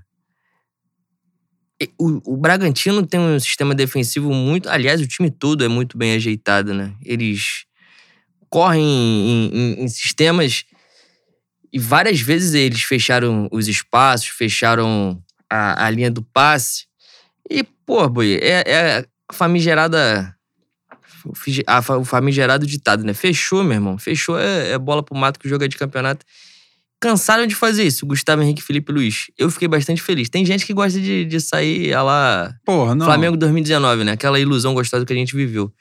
[1.82, 4.70] e- o, o Bragantino tem um sistema defensivo muito.
[4.70, 6.94] Aliás, o time todo é muito bem ajeitado, né?
[7.04, 7.66] Eles
[8.50, 10.64] correm em, em- em sistemas
[11.74, 16.86] e várias vezes eles fecharam os espaços, fecharam a, a linha do passe.
[17.50, 20.36] E, pô, boi, é, é a famigerada.
[21.68, 23.14] a O famigerado ditado, né?
[23.14, 23.98] Fechou, meu irmão.
[23.98, 26.26] Fechou é, é bola pro mato que o jogo é de campeonato.
[27.00, 29.32] Cansaram de fazer isso, Gustavo Henrique Felipe Luiz.
[29.36, 30.30] Eu fiquei bastante feliz.
[30.30, 33.08] Tem gente que gosta de, de sair a lá Porra, não.
[33.08, 34.12] Flamengo 2019, né?
[34.12, 35.74] Aquela ilusão gostosa que a gente viveu.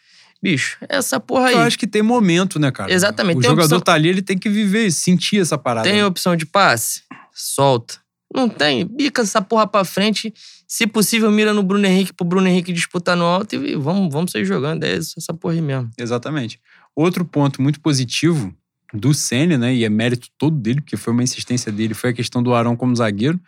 [0.43, 1.55] Bicho, essa porra aí.
[1.55, 2.93] Eu acho que tem momento, né, cara?
[2.93, 3.39] Exatamente.
[3.39, 5.89] O Tem jogador opção- tá ali, ele tem que viver, sentir essa parada.
[5.89, 7.03] Tem opção de passe?
[7.33, 7.99] Solta.
[8.35, 8.87] Não tem?
[8.87, 10.33] Bica essa porra pra frente.
[10.67, 14.31] Se possível, mira no Bruno Henrique pro Bruno Henrique disputar no alto e vamos, vamos
[14.31, 14.85] sair jogando.
[14.85, 15.91] É isso, essa porra aí mesmo.
[15.99, 16.61] Exatamente.
[16.95, 18.55] Outro ponto muito positivo
[18.95, 22.13] do Senna, né, e é mérito todo dele, porque foi uma insistência dele, foi a
[22.13, 23.39] questão do Arão como zagueiro.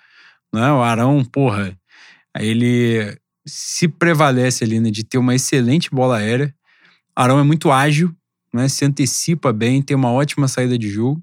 [0.52, 0.70] Né?
[0.72, 1.76] O Arão, porra,
[2.38, 6.54] ele se prevalece ali né, de ter uma excelente bola aérea.
[7.14, 8.14] Arão é muito ágil,
[8.52, 11.22] né, se antecipa bem, tem uma ótima saída de jogo.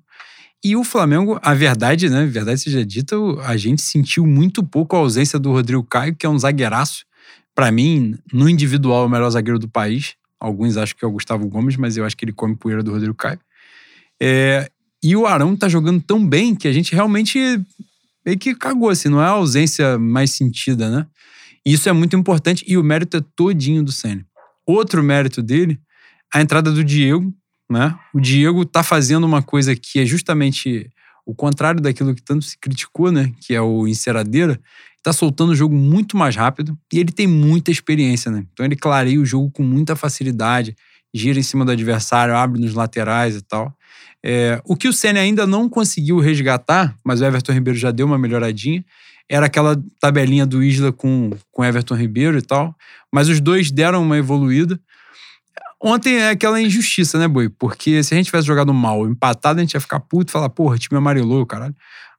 [0.63, 4.99] E o Flamengo, a verdade, né, verdade seja dita, a gente sentiu muito pouco a
[4.99, 7.05] ausência do Rodrigo Caio, que é um zagueiraço.
[7.55, 10.15] Pra mim, no individual, é o melhor zagueiro do país.
[10.39, 12.91] Alguns acham que é o Gustavo Gomes, mas eu acho que ele come poeira do
[12.91, 13.39] Rodrigo Caio.
[14.21, 14.69] É,
[15.03, 17.39] e o Arão tá jogando tão bem que a gente realmente
[18.25, 21.07] meio que cagou, assim, não é a ausência mais sentida, né?
[21.65, 24.25] Isso é muito importante e o mérito é todinho do Senna.
[24.69, 25.79] Outro mérito dele,
[26.31, 27.33] a entrada do Diego,
[27.67, 27.97] né?
[28.13, 30.87] O Diego tá fazendo uma coisa que é justamente
[31.25, 33.31] o contrário daquilo que tanto se criticou, né?
[33.41, 34.61] Que é o enceradeira.
[35.01, 38.45] Tá soltando o jogo muito mais rápido e ele tem muita experiência, né?
[38.53, 40.75] Então ele clareia o jogo com muita facilidade,
[41.11, 43.73] gira em cima do adversário, abre nos laterais e tal.
[44.23, 48.05] É, o que o Senna ainda não conseguiu resgatar, mas o Everton Ribeiro já deu
[48.05, 48.85] uma melhoradinha,
[49.29, 52.75] era aquela tabelinha do Isla com com Everton Ribeiro e tal.
[53.13, 54.79] Mas os dois deram uma evoluída.
[55.81, 57.47] Ontem é aquela injustiça, né, Boi?
[57.47, 60.49] Porque se a gente tivesse jogado mal, empatado, a gente ia ficar puto e falar,
[60.49, 61.75] porra, time amarelou, caralho.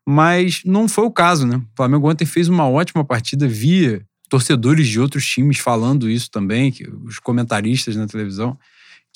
[0.08, 1.56] Mas não foi o caso, né?
[1.56, 6.70] O Flamengo ontem fez uma ótima partida, via torcedores de outros times falando isso também,
[6.70, 8.56] que os comentaristas na televisão,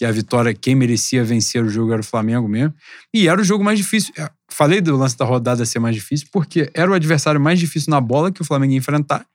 [0.04, 2.74] que a vitória, quem merecia vencer o jogo era o Flamengo mesmo.
[3.12, 4.12] E era o jogo mais difícil.
[4.18, 7.90] É, Falei do lance da rodada ser mais difícil, porque era o adversário mais difícil
[7.90, 9.26] na bola que o Flamengo ia enfrentar.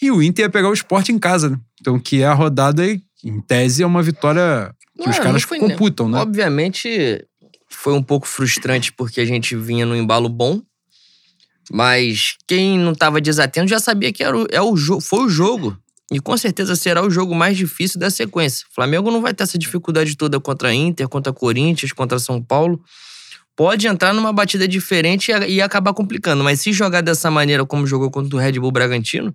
[0.00, 1.58] E o Inter ia pegar o esporte em casa, né?
[1.80, 5.42] Então, que é a rodada, em tese, é uma vitória que Não, os não caras
[5.42, 6.18] foi, computam, né?
[6.18, 7.26] Obviamente,
[7.68, 10.62] foi um pouco frustrante porque a gente vinha num embalo bom.
[11.70, 15.76] Mas quem não estava desatento já sabia que era o, é o foi o jogo.
[16.14, 18.64] E com certeza será o jogo mais difícil da sequência.
[18.70, 22.40] O Flamengo não vai ter essa dificuldade toda contra a Inter, contra Corinthians, contra São
[22.40, 22.80] Paulo.
[23.56, 26.44] Pode entrar numa batida diferente e, e acabar complicando.
[26.44, 29.34] Mas se jogar dessa maneira como jogou contra o Red Bull Bragantino,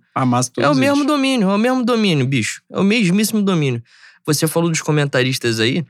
[0.63, 1.07] é o mesmo eles.
[1.07, 2.61] domínio, é o mesmo domínio, bicho.
[2.71, 3.83] É o mesmíssimo domínio.
[4.25, 5.85] Você falou dos comentaristas aí.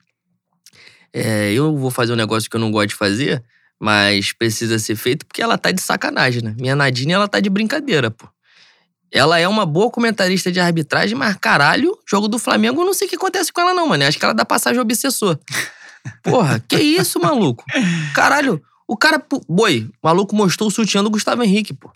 [1.14, 3.44] É, eu vou fazer um negócio que eu não gosto de fazer,
[3.80, 6.56] mas precisa ser feito porque ela tá de sacanagem, né?
[6.60, 8.28] Minha Nadine, ela tá de brincadeira, pô.
[9.12, 13.08] Ela é uma boa comentarista de arbitragem, mas caralho, jogo do Flamengo, eu não sei
[13.08, 14.04] o que acontece com ela, não, mano.
[14.04, 15.38] Acho que ela dá passagem ao obsessor.
[16.24, 17.64] Porra, que isso, maluco?
[18.14, 19.22] Caralho, o cara.
[19.48, 21.92] Boi, o maluco mostrou o sutiã do Gustavo Henrique, pô.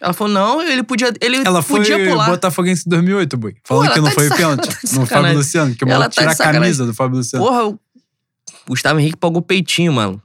[0.00, 1.12] Ela falou, não, ele podia.
[1.20, 2.30] Ele Ela foi podia pular.
[2.30, 3.54] Botafoguense em 2008, Boi.
[3.62, 4.66] Falando ela que não tá foi saca- pênalti.
[4.68, 5.34] tá no Fábio.
[5.36, 7.44] Luciano, que o Ela maluco tá de tira a camisa do Fábio Luciano.
[7.44, 7.78] Porra, o
[8.66, 10.20] Gustavo Henrique pagou peitinho, mano.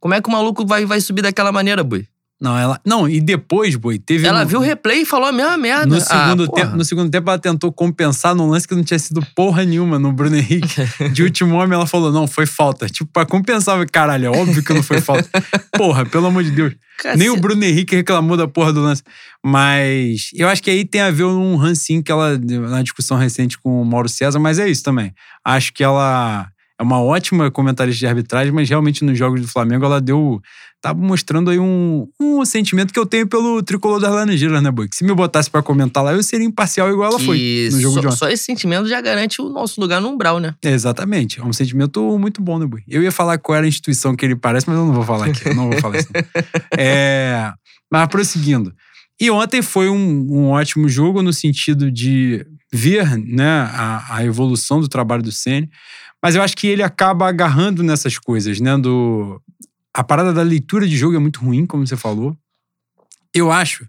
[0.00, 2.06] Como é que o maluco vai, vai subir daquela maneira, boi?
[2.40, 2.80] Não, ela.
[2.86, 4.24] Não, e depois, Boi, teve.
[4.26, 5.86] Ela um- viu o replay e falou a mesma merda.
[5.86, 6.62] No Ah, segundo, porra.
[6.62, 9.98] tempo, no segundo tempo, ela tentou compensar num lance que não tinha sido porra nenhuma
[9.98, 10.68] no Bruno Henrique.
[11.12, 12.86] De último homem, ela falou: não, foi falta.
[12.86, 15.28] Tipo, pra compensar, caralho, é óbvio que não foi falta.
[15.76, 16.74] Porra, pelo amor de Deus.
[16.98, 17.18] Cacete.
[17.18, 19.02] Nem o Bruno Henrique reclamou da porra do lance.
[19.44, 23.56] Mas eu acho que aí tem a ver um rancinho que ela, na discussão recente
[23.58, 25.12] com o Mauro César, mas é isso também.
[25.44, 26.46] Acho que ela
[26.78, 30.40] é uma ótima comentarista de arbitragem, mas realmente nos jogos do Flamengo ela deu.
[30.80, 34.88] Tá mostrando aí um, um sentimento que eu tenho pelo tricolor das Laranjeiras, né, Boi?
[34.88, 37.80] Que se me botasse pra comentar lá, eu seria imparcial igual ela foi Que no
[37.80, 38.16] jogo só, de ontem.
[38.16, 40.54] só esse sentimento já garante o nosso lugar no umbral, né?
[40.64, 41.40] É, Exatamente.
[41.40, 42.84] É um sentimento muito bom, né, Bui?
[42.86, 45.26] Eu ia falar qual era a instituição que ele parece, mas eu não vou falar
[45.26, 45.48] aqui.
[45.48, 46.08] Eu não vou falar isso.
[46.78, 47.50] É,
[47.90, 48.72] mas prosseguindo.
[49.20, 54.80] E ontem foi um, um ótimo jogo no sentido de ver né, a, a evolução
[54.80, 55.68] do trabalho do Ceni,
[56.22, 58.76] mas eu acho que ele acaba agarrando nessas coisas, né?
[58.76, 59.40] Do,
[59.94, 62.36] a parada da leitura de jogo é muito ruim, como você falou.
[63.34, 63.86] Eu acho.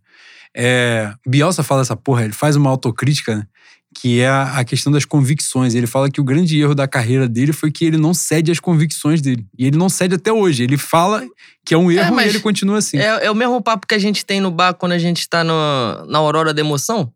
[0.56, 3.48] É, Bielsa fala essa porra, ele faz uma autocrítica, né?
[3.96, 5.74] que é a questão das convicções.
[5.74, 8.60] Ele fala que o grande erro da carreira dele foi que ele não cede às
[8.60, 9.48] convicções dele.
[9.58, 10.64] E ele não cede até hoje.
[10.64, 11.24] Ele fala
[11.66, 12.98] que é um erro mas e ele continua assim.
[12.98, 15.44] É, é o mesmo papo que a gente tem no bar quando a gente tá
[15.44, 17.12] no- na aurora da emoção.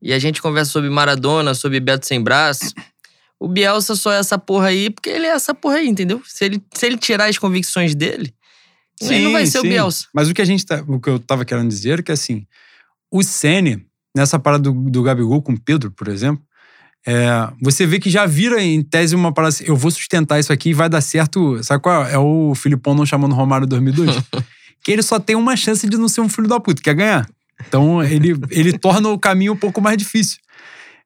[0.00, 2.72] E a gente conversa sobre Maradona, sobre Beto Sem Braço.
[3.40, 6.20] O Bielsa só é essa porra aí porque ele é essa porra aí, entendeu?
[6.26, 8.34] Se ele, se ele tirar as convicções dele,
[9.00, 9.70] ele não vai ser o sim.
[9.70, 10.06] Bielsa.
[10.14, 12.46] Mas o que a gente tá, o que eu tava querendo dizer é que assim,
[13.10, 16.44] o Sene, nessa parada do, do Gabigol com o Pedro, por exemplo,
[17.06, 20.52] é, você vê que já vira em tese uma parada assim, eu vou sustentar isso
[20.52, 21.62] aqui e vai dar certo.
[21.64, 22.12] Sabe qual é?
[22.12, 24.16] É o Filipão não chamando o Romário em 2002?
[24.84, 26.94] que ele só tem uma chance de não ser um filho da puta, que é
[26.94, 27.28] ganhar.
[27.66, 30.38] Então ele, ele torna o caminho um pouco mais difícil.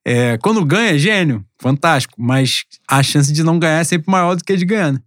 [0.06, 2.14] É, quando ganha, gênio, fantástico.
[2.18, 4.92] Mas a chance de não ganhar é sempre maior do que de ganhar.
[4.92, 4.98] Né?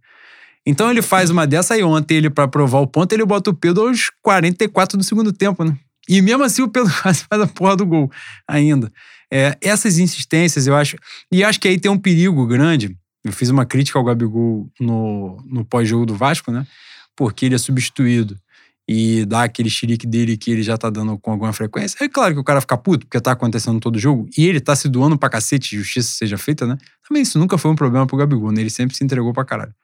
[0.66, 3.54] Então ele faz uma dessa aí ontem, ele, para provar o ponto, ele bota o
[3.54, 5.76] Pedro aos 44 do segundo tempo, né?
[6.08, 8.10] E mesmo assim o Pedro quase faz a porra do gol
[8.46, 8.90] ainda.
[9.30, 10.96] É, essas insistências, eu acho.
[11.30, 12.96] E acho que aí tem um perigo grande.
[13.24, 16.66] Eu fiz uma crítica ao Gabigol no, no pós-jogo do Vasco, né?
[17.14, 18.38] Porque ele é substituído
[18.88, 22.02] e dá aquele xerique dele que ele já tá dando com alguma frequência.
[22.02, 24.74] É claro que o cara fica puto, porque tá acontecendo todo jogo, e ele tá
[24.74, 26.78] se doando pra cacete, justiça seja feita, né?
[27.06, 28.62] Também isso nunca foi um problema pro Gabigol, né?
[28.62, 29.74] Ele sempre se entregou pra caralho.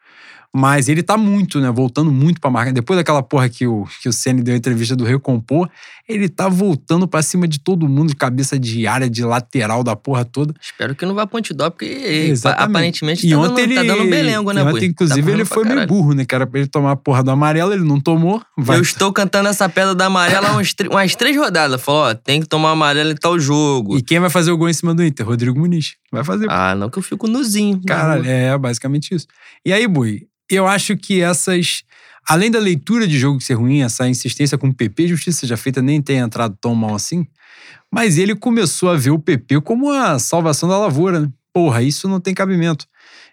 [0.56, 1.68] Mas ele tá muito, né?
[1.68, 2.72] Voltando muito pra marca.
[2.72, 5.68] Depois daquela porra que o, que o Senna deu a entrevista do Recompor,
[6.08, 9.96] ele tá voltando pra cima de todo mundo, de cabeça de área, de lateral da
[9.96, 10.54] porra toda.
[10.60, 12.70] Espero que não vá pra antidó, porque Exatamente.
[12.70, 15.64] aparentemente e tá, ontem dando, ele, tá dando belengo, né, ontem, inclusive, tá ele foi
[15.64, 16.24] meio burro, né?
[16.24, 18.40] Que era pra ele tomar a porra do amarelo, ele não tomou.
[18.56, 18.76] Vai.
[18.76, 21.82] Eu estou cantando essa pedra da amarela há umas, umas três rodadas.
[21.82, 23.96] Falou, ó, tem que tomar amarelo em tal jogo.
[23.98, 25.26] E quem vai fazer o gol em cima do Inter?
[25.26, 25.94] Rodrigo Muniz.
[26.14, 26.46] Vai fazer.
[26.50, 27.80] Ah, não que eu fico nuzinho.
[27.86, 29.26] Cara, é basicamente isso.
[29.64, 31.82] E aí, Bui, eu acho que essas.
[32.26, 35.82] Além da leitura de jogo ser ruim, essa insistência com o PP, justiça já feita,
[35.82, 37.26] nem tem entrado tão mal assim.
[37.92, 41.28] Mas ele começou a ver o PP como a salvação da lavoura, né?
[41.52, 42.86] Porra, isso não tem cabimento.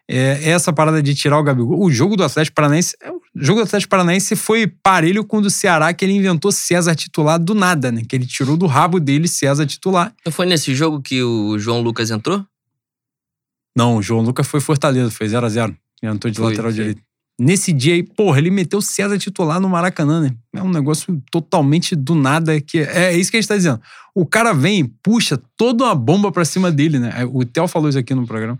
[0.07, 1.81] É, essa parada de tirar o Gabigol.
[1.81, 2.95] O jogo do Atlético Paranaense.
[3.01, 6.51] É, o jogo do Atlético Paranaense foi parelho com o do Ceará, que ele inventou
[6.51, 8.03] César titular do nada, né?
[8.07, 10.13] Que ele tirou do rabo dele César titular.
[10.25, 12.45] Não foi nesse jogo que o João Lucas entrou?
[13.75, 15.75] Não, o João Lucas foi Fortaleza, foi 0x0.
[16.03, 17.01] Entrou de foi, lateral direito.
[17.39, 20.31] Nesse dia aí, porra, ele meteu o César titular no Maracanã, né?
[20.53, 22.59] É um negócio totalmente do nada.
[22.61, 23.81] que É, é isso que a gente tá dizendo.
[24.13, 27.11] O cara vem, puxa toda uma bomba pra cima dele, né?
[27.31, 28.59] O Theo falou isso aqui no programa.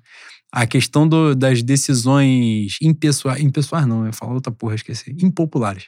[0.52, 3.42] A questão do, das decisões impessoais.
[3.42, 5.16] Impessoais não, eu falo outra porra, esqueci.
[5.22, 5.86] Impopulares.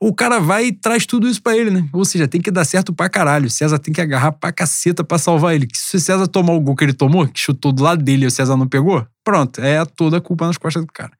[0.00, 1.88] O cara vai e traz tudo isso para ele, né?
[1.92, 3.46] Ou seja, tem que dar certo pra caralho.
[3.46, 5.66] O César tem que agarrar pra caceta pra salvar ele.
[5.74, 8.26] Se o César tomar o gol que ele tomou, que chutou do lado dele e
[8.28, 11.12] o César não pegou, pronto, é toda a culpa nas costas do cara.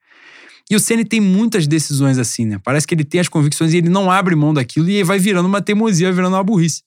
[0.70, 2.60] E o Ceni tem muitas decisões assim, né?
[2.62, 5.46] Parece que ele tem as convicções e ele não abre mão daquilo e vai virando
[5.46, 6.82] uma teimosia, virando uma burrice.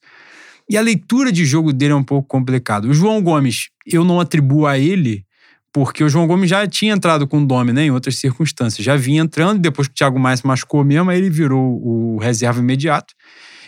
[0.70, 2.86] E a leitura de jogo dele é um pouco complicado.
[2.86, 5.26] O João Gomes, eu não atribuo a ele,
[5.74, 8.84] porque o João Gomes já tinha entrado com o Dome, né, em outras circunstâncias.
[8.84, 12.18] Já vinha entrando, depois que o Thiago Maia se machucou mesmo, aí ele virou o
[12.18, 13.14] reserva imediato.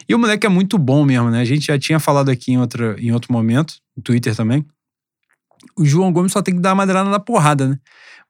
[0.07, 1.39] E o moleque é muito bom mesmo, né?
[1.39, 4.65] A gente já tinha falado aqui em, outra, em outro momento, no Twitter também.
[5.77, 7.79] O João Gomes só tem que dar a madeirada na porrada, né?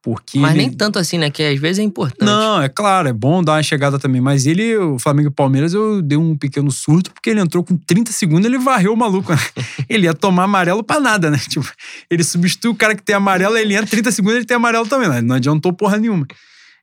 [0.03, 0.63] Porque mas ele...
[0.63, 1.31] nem tanto assim, né?
[1.31, 2.27] Que às vezes é importante.
[2.27, 4.19] Não, é claro, é bom dar uma chegada também.
[4.19, 7.77] Mas ele, o Flamengo e Palmeiras, eu dei um pequeno surto, porque ele entrou com
[7.77, 9.31] 30 segundos ele varreu o maluco.
[9.31, 9.39] Né?
[9.87, 11.37] ele ia tomar amarelo pra nada, né?
[11.37, 11.65] Tipo,
[12.11, 15.07] ele substitui o cara que tem amarelo, ele entra 30 segundos ele tem amarelo também.
[15.07, 15.21] Né?
[15.21, 16.27] Não adiantou porra nenhuma.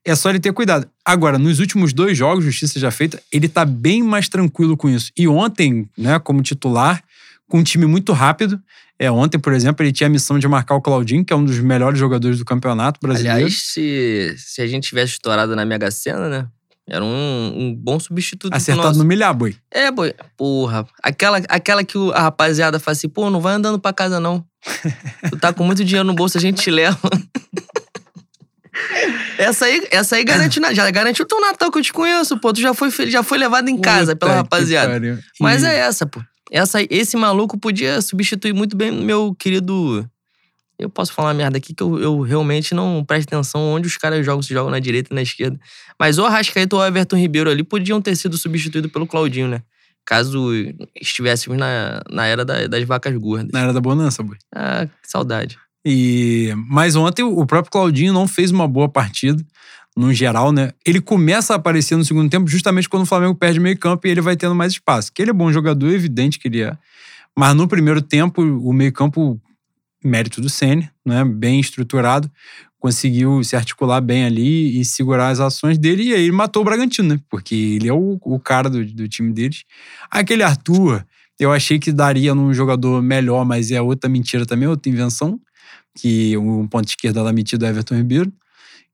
[0.02, 0.88] É só ele ter cuidado.
[1.04, 5.12] Agora, nos últimos dois jogos, justiça já feita, ele tá bem mais tranquilo com isso.
[5.14, 7.04] E ontem, né, como titular,
[7.46, 8.58] com um time muito rápido,
[9.00, 11.42] é, ontem, por exemplo, ele tinha a missão de marcar o Claudinho, que é um
[11.42, 13.38] dos melhores jogadores do campeonato brasileiro.
[13.38, 16.46] Aliás, se, se a gente tivesse estourado na Mega Sena, né?
[16.86, 18.52] Era um, um bom substituto.
[18.52, 19.56] Acertado no milhar, boi.
[19.70, 20.12] É, boi.
[20.36, 20.86] Porra.
[21.02, 24.44] Aquela, aquela que a rapaziada fala assim, pô, não vai andando pra casa, não.
[25.30, 26.98] tu tá com muito dinheiro no bolso, a gente te leva.
[29.38, 32.52] essa aí, essa aí garante, já garante o teu Natal que eu te conheço, pô.
[32.52, 35.00] Tu já foi, já foi levado em casa Puta pela rapaziada.
[35.40, 36.20] Mas é essa, pô.
[36.50, 40.08] Essa, esse maluco podia substituir muito bem meu querido.
[40.78, 44.24] Eu posso falar merda aqui que eu, eu realmente não presto atenção onde os caras
[44.24, 45.60] jogam, se jogam na direita e na esquerda.
[45.98, 49.62] Mas o Arrascaeta ou o Everton Ribeiro ali podiam ter sido substituídos pelo Claudinho, né?
[50.04, 50.50] Caso
[51.00, 53.50] estivéssemos na, na era da, das vacas gordas.
[53.52, 54.38] Na era da bonança, boi.
[54.54, 55.58] Ah, que saudade.
[55.84, 59.44] E, mas ontem o próprio Claudinho não fez uma boa partida
[60.00, 60.72] no geral, né?
[60.84, 64.10] Ele começa a aparecer no segundo tempo justamente quando o Flamengo perde meio campo e
[64.10, 65.12] ele vai tendo mais espaço.
[65.12, 66.76] Que ele é bom jogador, é evidente que ele é.
[67.38, 69.38] Mas no primeiro tempo, o meio campo,
[70.02, 71.22] mérito do Sene, né?
[71.22, 72.30] Bem estruturado,
[72.78, 76.04] conseguiu se articular bem ali e segurar as ações dele.
[76.04, 77.20] E aí ele matou o Bragantino, né?
[77.28, 79.64] Porque ele é o, o cara do, do time deles.
[80.10, 81.04] Aquele Arthur,
[81.38, 85.38] eu achei que daria num jogador melhor, mas é outra mentira também, outra invenção.
[85.94, 88.32] Que um ponto esquerda lá metido é Everton Ribeiro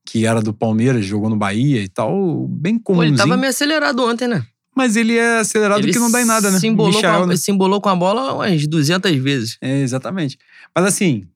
[0.07, 3.03] que era do Palmeiras, jogou no Bahia e tal, bem comum.
[3.03, 4.41] Ele tava meio acelerado ontem, né?
[4.73, 6.59] Mas ele é acelerado ele que não dá em nada, né?
[6.59, 7.35] Se embolou, Michael, com a, né?
[7.35, 9.57] se embolou com a bola umas 200 vezes.
[9.61, 10.37] É, exatamente.
[10.73, 11.27] Mas assim,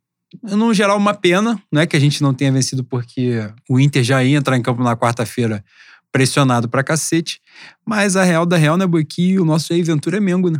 [0.41, 4.23] no geral, uma pena, né, que a gente não tenha vencido, porque o Inter já
[4.23, 5.61] ia entrar em campo na quarta-feira
[6.09, 7.41] pressionado pra cacete.
[7.85, 10.59] Mas a real da real, né, Boi, que o nosso Jair Ventura é Mengo, né?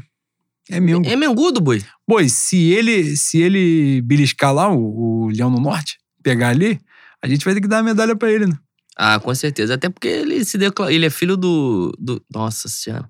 [0.70, 1.08] É Mengo.
[1.08, 1.82] É Mengudo, Boi.
[2.06, 6.78] Boi, se ele, se ele beliscar lá o, o Leão no Norte, pegar ali,
[7.24, 8.58] a gente vai ter que dar a medalha para ele, né?
[8.98, 9.76] Ah, com certeza.
[9.76, 10.94] Até porque ele se declarou.
[10.94, 12.22] Ele é filho do, do.
[12.34, 13.10] Nossa Senhora.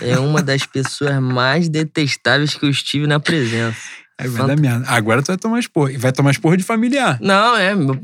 [0.00, 3.78] É uma das pessoas mais detestáveis que eu estive na presença.
[4.18, 4.84] Aí vai dar merda.
[4.88, 5.90] Agora tu vai tomar esporro.
[5.90, 7.18] E vai tomar esporro de familiar.
[7.20, 7.74] Não, é.
[7.74, 8.00] Meu,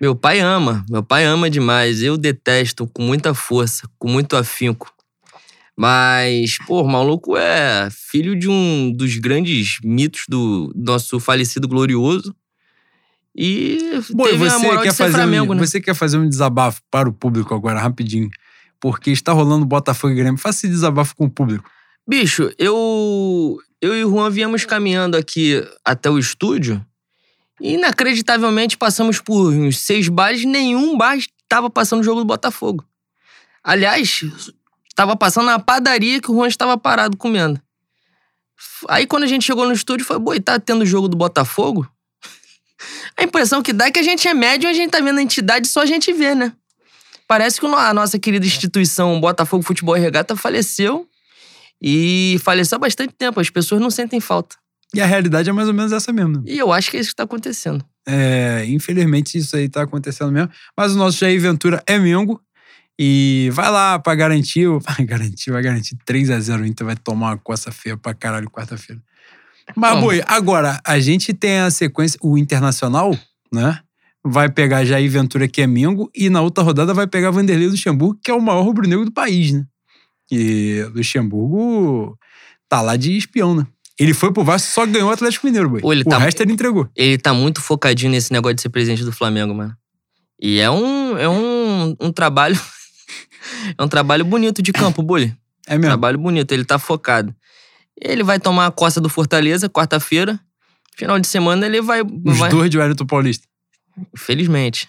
[0.00, 0.84] meu pai ama.
[0.88, 2.02] Meu pai ama demais.
[2.02, 4.92] Eu detesto com muita força, com muito afinco.
[5.76, 12.34] Mas, pô, o maluco é filho de um dos grandes mitos do nosso falecido glorioso.
[13.34, 15.66] E teve você quer fazer Flamengo, um, né?
[15.66, 18.28] Você quer fazer um desabafo para o público agora, rapidinho.
[18.80, 20.38] Porque está rolando Botafogo e Grêmio.
[20.38, 21.70] Faça esse desabafo com o público.
[22.08, 26.84] Bicho, eu, eu e o Juan viemos caminhando aqui até o estúdio
[27.60, 32.84] e inacreditavelmente passamos por uns seis bares, nenhum bar estava passando o jogo do Botafogo.
[33.62, 34.24] Aliás,
[34.88, 37.60] estava passando na padaria que o Juan estava parado comendo.
[38.88, 41.88] Aí quando a gente chegou no estúdio, foi, boi, tá tendo o jogo do Botafogo?
[43.16, 45.18] A impressão que dá é que a gente é médium e a gente tá vendo
[45.18, 46.52] a entidade só a gente vê, né?
[47.26, 51.06] Parece que a nossa querida instituição Botafogo Futebol e Regata faleceu
[51.80, 53.38] e faleceu há bastante tempo.
[53.38, 54.56] As pessoas não sentem falta.
[54.94, 56.42] E a realidade é mais ou menos essa mesmo.
[56.44, 57.84] E eu acho que é isso que tá acontecendo.
[58.06, 60.50] É, infelizmente isso aí tá acontecendo mesmo.
[60.76, 62.40] Mas o nosso Jair Ventura é Mengo.
[62.98, 66.60] E vai lá pra garantir, vai garantir, vai garantir 3x0.
[66.60, 69.00] O Inter vai tomar uma coça feia pra caralho quarta-feira.
[69.76, 70.00] Mas, Bom.
[70.02, 73.16] boi, agora, a gente tem a sequência, o Internacional,
[73.52, 73.78] né?
[74.24, 78.18] Vai pegar Jair Ventura, que é Mengo, e na outra rodada vai pegar Vanderlei Luxemburgo,
[78.22, 79.64] que é o maior rubro-negro do país, né?
[80.30, 82.16] E Luxemburgo
[82.68, 83.66] tá lá de espião, né?
[83.98, 85.80] Ele foi pro Vasco só ganhou o Atlético Mineiro, boi.
[85.80, 86.88] Pô, ele o tá- resto ele entregou.
[86.96, 89.76] Ele tá muito focadinho nesse negócio de ser presidente do Flamengo, mano.
[90.40, 92.58] E é um, é um, um trabalho.
[93.76, 95.36] é um trabalho bonito de campo, Bully.
[95.66, 95.90] É mesmo.
[95.90, 97.34] Trabalho bonito, ele tá focado.
[98.00, 100.40] Ele vai tomar a costa do Fortaleza quarta-feira.
[100.96, 102.02] Final de semana ele vai.
[102.02, 103.46] Os vai dois de Wellington Paulista.
[104.16, 104.88] Felizmente.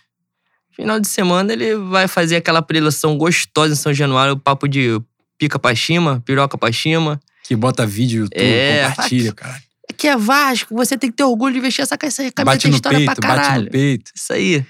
[0.76, 4.99] Final de semana ele vai fazer aquela preleção gostosa em São Januário, o papo de
[5.38, 7.20] pica pra cima, piroca pra cima.
[7.43, 9.62] Que bota vídeo, tudo, É, compartilha, cara.
[9.89, 12.72] Aqui é Vasco, você tem que ter orgulho de vestir essa, essa camisa Bate tem
[12.72, 13.66] no história peito, pra bate caralho.
[13.66, 14.12] no peito.
[14.16, 14.66] Isso aí.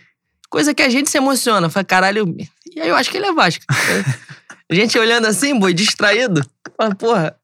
[0.50, 1.70] Coisa que a gente se emociona.
[1.70, 2.36] Fala, caralho.
[2.76, 3.64] E aí eu acho que ele é Vasco.
[4.70, 6.46] a gente olhando assim, boi, distraído.
[6.76, 7.36] Fala, porra.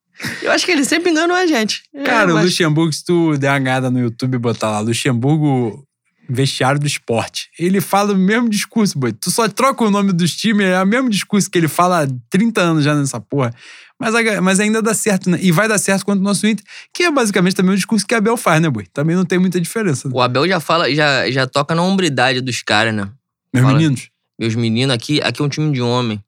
[0.42, 1.84] Eu acho que ele sempre enganou a gente.
[1.94, 4.80] É, Cara, o mas- Luxemburgo, se tu der uma ganhada no YouTube e botar lá,
[4.80, 5.84] Luxemburgo
[6.30, 7.50] vestiário do esporte.
[7.58, 9.14] Ele fala o mesmo discurso, boi.
[9.14, 12.08] Tu só troca o nome dos times, é o mesmo discurso que ele fala há
[12.30, 13.54] 30 anos já nessa porra.
[14.00, 15.40] Mas, mas ainda dá certo, né?
[15.42, 16.64] E vai dar certo quanto o nosso Inter,
[16.94, 18.86] que é basicamente também o discurso que a Abel faz, né, boi?
[18.94, 20.08] Também não tem muita diferença.
[20.10, 20.14] Né?
[20.16, 23.10] O Abel já fala, já, já toca na hombridade dos caras, né?
[23.54, 26.22] Meus fala- meninos, Meus meninos, aqui, aqui é um time de homem.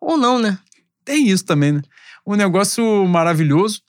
[0.00, 0.58] Ou não, né?
[1.04, 1.82] tem isso também, né?
[2.26, 3.80] Um negócio maravilhoso.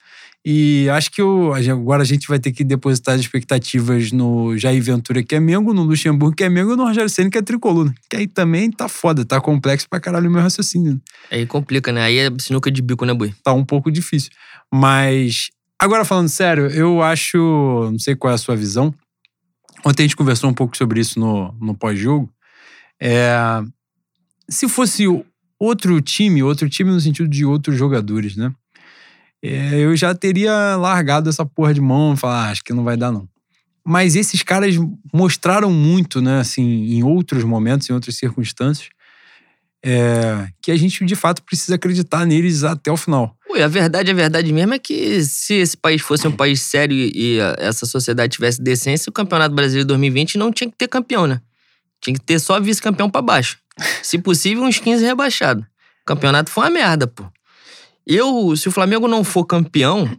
[0.45, 1.21] E acho que
[1.57, 5.39] gente- agora a gente vai ter que depositar as expectativas no Jair Ventura, que é
[5.41, 7.85] Mengo, no Luxemburgo, que é Mengo, e no Rogério Senna, que é tricolor.
[7.87, 7.93] né?
[8.09, 10.93] Que aí também tá foda, tá complexo pra caralho o meu raciocínio.
[10.93, 10.99] né?
[11.31, 12.03] Aí complica, né?
[12.03, 13.33] Aí é sinuca de bico, né, boi?
[13.43, 14.29] Tá um pouco difícil.
[14.73, 17.37] Mas, agora falando sério, eu acho.
[17.91, 18.93] Não sei qual é a sua visão.
[19.85, 22.29] Ontem a gente conversou um pouco sobre isso no, no pós-jogo.
[23.01, 23.35] É,
[24.49, 25.05] se fosse
[25.59, 28.53] outro time, outro time no sentido de outros jogadores, né?
[29.41, 32.83] É, eu já teria largado essa porra de mão e falar, ah, acho que não
[32.83, 33.27] vai dar, não.
[33.85, 34.75] Mas esses caras
[35.13, 38.89] mostraram muito, né, assim, em outros momentos, em outras circunstâncias,
[39.85, 43.37] é, que a gente de fato precisa acreditar neles até o final.
[43.49, 46.95] Ui, a verdade, a verdade mesmo é que se esse país fosse um país sério
[46.95, 51.25] e e essa sociedade tivesse decência, o Campeonato Brasileiro 2020 não tinha que ter campeão,
[51.25, 51.39] né?
[52.01, 53.57] Tinha que ter só vice-campeão pra baixo.
[54.01, 55.63] Se possível, uns 15 rebaixados.
[55.63, 57.25] O campeonato foi uma merda, pô.
[58.05, 60.09] Eu, se o Flamengo não for campeão,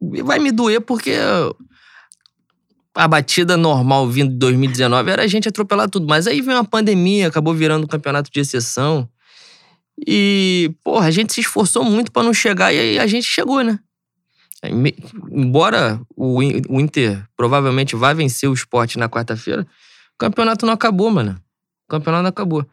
[0.00, 1.16] vai me doer porque
[2.94, 6.06] a batida normal vindo de 2019 era a gente atropelar tudo.
[6.08, 9.08] Mas aí veio uma pandemia, acabou virando um campeonato de exceção.
[10.06, 13.62] E, porra, a gente se esforçou muito pra não chegar e aí a gente chegou,
[13.62, 13.78] né?
[15.30, 21.40] Embora o Inter provavelmente vá vencer o esporte na quarta-feira, o campeonato não acabou, mano.
[21.90, 22.64] O campeonato acabou.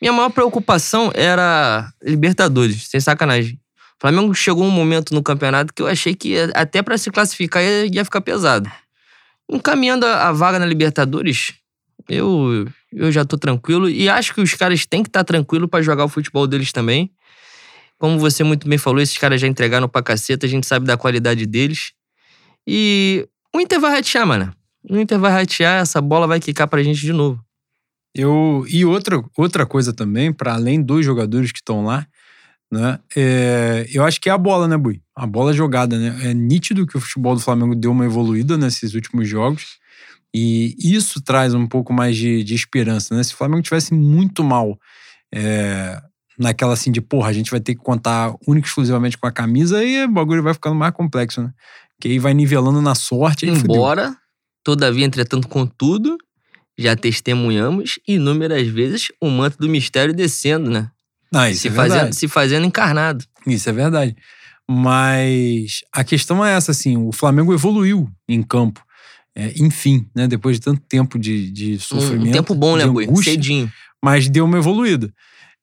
[0.00, 3.60] Minha maior preocupação era Libertadores, sem sacanagem.
[3.98, 7.62] O Flamengo chegou um momento no campeonato que eu achei que até pra se classificar
[7.62, 8.72] ia, ia ficar pesado.
[9.46, 11.52] Encaminhando a, a vaga na Libertadores,
[12.08, 15.82] eu, eu já tô tranquilo e acho que os caras têm que estar tranquilo pra
[15.82, 17.12] jogar o futebol deles também.
[17.98, 20.96] Como você muito bem falou, esses caras já entregaram pra caceta, a gente sabe da
[20.96, 21.92] qualidade deles.
[22.66, 24.50] E o Inter vai ratear, mano.
[24.88, 27.38] O Inter vai ratear, essa bola vai quicar pra gente de novo.
[28.14, 32.06] Eu, e outra, outra coisa também, para além dos jogadores que estão lá,
[32.70, 32.98] né?
[33.14, 35.02] é, eu acho que é a bola, né, Bui?
[35.14, 36.30] A bola jogada, né?
[36.30, 39.78] É nítido que o futebol do Flamengo deu uma evoluída nesses últimos jogos.
[40.34, 43.22] E isso traz um pouco mais de, de esperança, né?
[43.22, 44.78] Se o Flamengo tivesse muito mal
[45.34, 46.00] é,
[46.38, 49.32] naquela assim de, porra, a gente vai ter que contar única e exclusivamente com a
[49.32, 51.52] camisa e o bagulho vai ficando mais complexo, né?
[52.00, 53.46] Que aí vai nivelando na sorte.
[53.46, 54.16] Embora,
[54.64, 56.16] todavia, entretanto, contudo,
[56.78, 60.90] já testemunhamos inúmeras vezes o manto do mistério descendo, né?
[61.34, 63.24] Ah, isso se, é fazendo, se fazendo encarnado.
[63.46, 64.16] Isso é verdade.
[64.68, 68.82] Mas a questão é essa, assim, o Flamengo evoluiu em campo.
[69.34, 70.28] É, enfim, né?
[70.28, 72.28] Depois de tanto tempo de, de sofrimento.
[72.28, 73.06] Um tempo bom, né, Bui?
[73.22, 73.72] Cedinho.
[74.02, 75.12] Mas deu uma evoluída.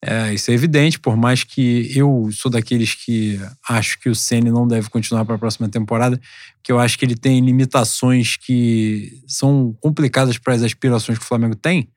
[0.02, 3.38] É, isso é evidente, por mais que eu sou daqueles que
[3.68, 6.20] acho que o Ceni não deve continuar para a próxima temporada,
[6.64, 11.28] que eu acho que ele tem limitações que são complicadas para as aspirações que o
[11.28, 11.90] Flamengo tem.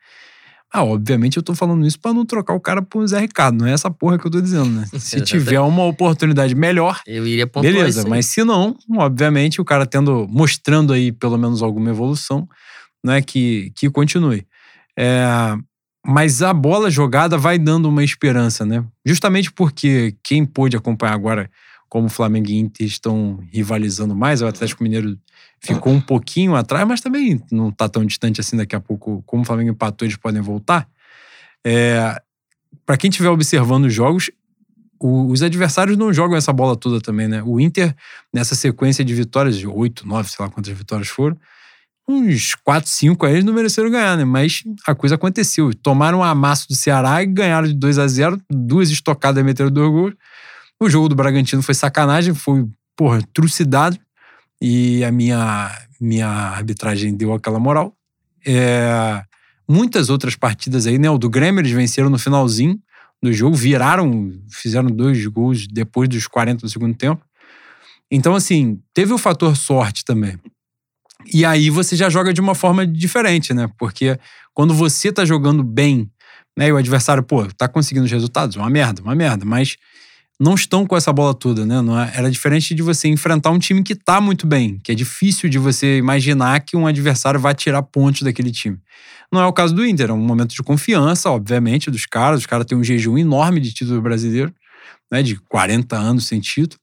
[0.73, 3.67] Ah, obviamente eu tô falando isso para não trocar o cara por Zé Ricardo, não
[3.67, 4.87] é essa porra que eu tô dizendo, né?
[4.99, 9.87] Se tiver uma oportunidade melhor, eu iria pontuar beleza, mas se não, obviamente o cara
[9.87, 12.49] tendo mostrando aí pelo menos alguma evolução,
[13.05, 14.47] né, que que continue.
[14.99, 15.55] É,
[16.05, 18.85] mas a bola jogada vai dando uma esperança, né?
[19.05, 21.51] Justamente porque quem pôde acompanhar agora
[21.89, 25.19] como o Flamengo e Inter estão rivalizando mais, o Atlético Mineiro
[25.61, 29.23] ficou um pouquinho atrás, mas também não está tão distante assim daqui a pouco.
[29.27, 30.89] Como o Flamengo empatou, eles podem voltar.
[31.65, 32.21] É,
[32.85, 34.31] para quem estiver observando os jogos,
[34.99, 37.43] os adversários não jogam essa bola toda também, né?
[37.45, 37.95] O Inter,
[38.33, 41.37] nessa sequência de vitórias, de 8, 9, sei lá quantas vitórias foram,
[42.09, 44.25] uns 4, 5 aí eles não mereceram ganhar, né?
[44.25, 45.73] Mas a coisa aconteceu.
[45.75, 49.91] Tomaram um amasso do Ceará e ganharam de 2 a 0 duas estocadas meteram dois
[49.91, 50.15] gols.
[50.81, 53.99] O jogo do Bragantino foi sacanagem, foi, porra, trucidado
[54.61, 57.95] e a minha, minha arbitragem deu aquela moral.
[58.45, 59.23] É,
[59.69, 61.09] muitas outras partidas aí, né?
[61.09, 62.79] O do Grêmio eles venceram no finalzinho
[63.23, 67.25] do jogo, viraram, fizeram dois gols depois dos 40 do segundo tempo.
[68.11, 70.39] Então, assim, teve o fator sorte também.
[71.33, 73.69] E aí você já joga de uma forma diferente, né?
[73.79, 74.19] Porque
[74.55, 76.11] quando você tá jogando bem,
[76.57, 76.69] né?
[76.69, 79.77] E o adversário, pô, tá conseguindo os resultados, uma merda, uma merda, mas
[80.41, 81.81] não estão com essa bola toda, né?
[81.81, 84.95] Não é, era diferente de você enfrentar um time que tá muito bem, que é
[84.95, 88.79] difícil de você imaginar que um adversário vai tirar pontos daquele time.
[89.33, 92.41] Não é o caso do Inter, é um momento de confiança, obviamente, dos caras.
[92.41, 94.53] Os caras têm um jejum enorme de título brasileiro,
[95.11, 95.23] né?
[95.23, 96.82] De 40 anos sem título.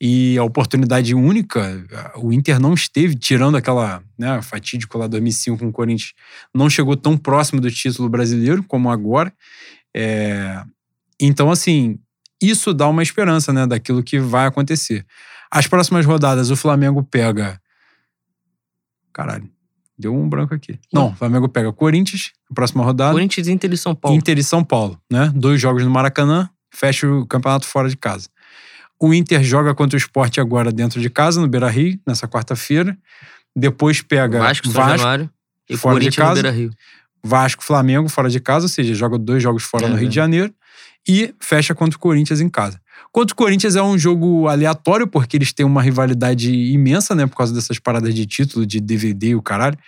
[0.00, 1.84] E a oportunidade única,
[2.16, 6.12] o Inter não esteve, tirando aquela né, fatídico lá 2005 com o Corinthians,
[6.54, 9.32] não chegou tão próximo do título brasileiro como agora.
[9.94, 10.62] É...
[11.20, 11.98] Então, assim,
[12.40, 15.04] isso dá uma esperança, né, daquilo que vai acontecer.
[15.50, 17.60] As próximas rodadas, o Flamengo pega.
[19.12, 19.50] Caralho,
[19.98, 20.78] deu um branco aqui.
[20.92, 23.12] Não, o Flamengo pega Corinthians, a próxima rodada.
[23.12, 24.16] Corinthians, Inter e São Paulo.
[24.16, 25.32] Inter e São Paulo, né?
[25.34, 28.28] Dois jogos no Maracanã, fecha o campeonato fora de casa.
[29.00, 32.96] O Inter joga contra o Sport agora dentro de casa, no Beira Rio, nessa quarta-feira.
[33.54, 35.30] Depois pega Vasco, Vasco Januário,
[35.68, 36.34] e fora Corinthians de casa.
[36.34, 36.70] no Beira Rio.
[37.22, 40.08] Vasco, Flamengo fora de casa, ou seja, joga dois jogos fora é, no Rio é.
[40.08, 40.54] de Janeiro
[41.06, 42.80] e fecha contra o Corinthians em casa.
[43.10, 47.26] Contra o Corinthians é um jogo aleatório, porque eles têm uma rivalidade imensa, né?
[47.26, 49.78] Por causa dessas paradas de título, de DVD e o caralho.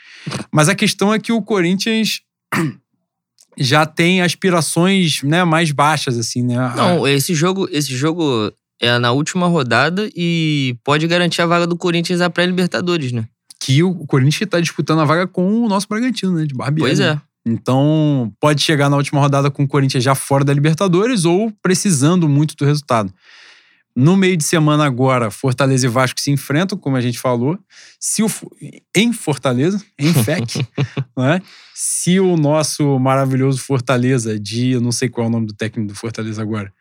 [0.50, 2.22] Mas a questão é que o Corinthians
[3.58, 6.56] já tem aspirações né, mais baixas, assim, né?
[6.74, 11.76] Não, esse jogo, esse jogo é na última rodada e pode garantir a vaga do
[11.76, 13.26] Corinthians à pré-Libertadores, né?
[13.60, 16.46] Que o Corinthians está disputando a vaga com o nosso Bragantino, né?
[16.46, 16.88] De Barbieri.
[16.88, 17.20] Pois é.
[17.46, 22.28] Então, pode chegar na última rodada com o Corinthians já fora da Libertadores ou precisando
[22.28, 23.12] muito do resultado.
[23.94, 27.58] No meio de semana agora, Fortaleza e Vasco se enfrentam, como a gente falou.
[27.98, 28.30] Se o,
[28.96, 30.64] em Fortaleza, em FEC,
[31.16, 31.42] né?
[31.74, 35.92] se o nosso maravilhoso Fortaleza, de eu não sei qual é o nome do técnico
[35.92, 36.72] do Fortaleza agora,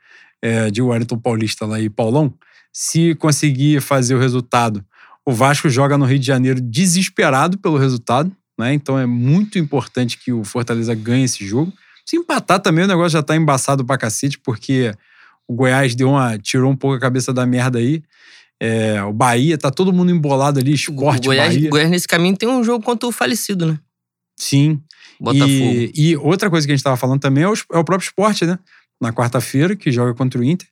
[0.41, 2.33] é, de Wellington Paulista lá e Paulão,
[2.71, 4.83] se conseguir fazer o resultado,
[5.25, 8.73] o Vasco joga no Rio de Janeiro desesperado pelo resultado, né?
[8.73, 11.71] Então é muito importante que o Fortaleza ganhe esse jogo.
[12.05, 14.93] Se empatar também, o negócio já tá embaçado pra cacete, porque
[15.47, 18.01] o Goiás deu uma, tirou um pouco a cabeça da merda aí.
[18.61, 21.69] É, o Bahia, tá todo mundo embolado ali, esporte, o Goiás, Bahia.
[21.69, 23.79] Goiás nesse caminho tem um jogo contra o falecido, né?
[24.37, 24.81] Sim.
[25.19, 25.49] Botafogo.
[25.49, 28.07] E, e outra coisa que a gente tava falando também é o, é o próprio
[28.07, 28.57] esporte, né?
[28.99, 30.67] Na quarta-feira, que joga contra o Inter.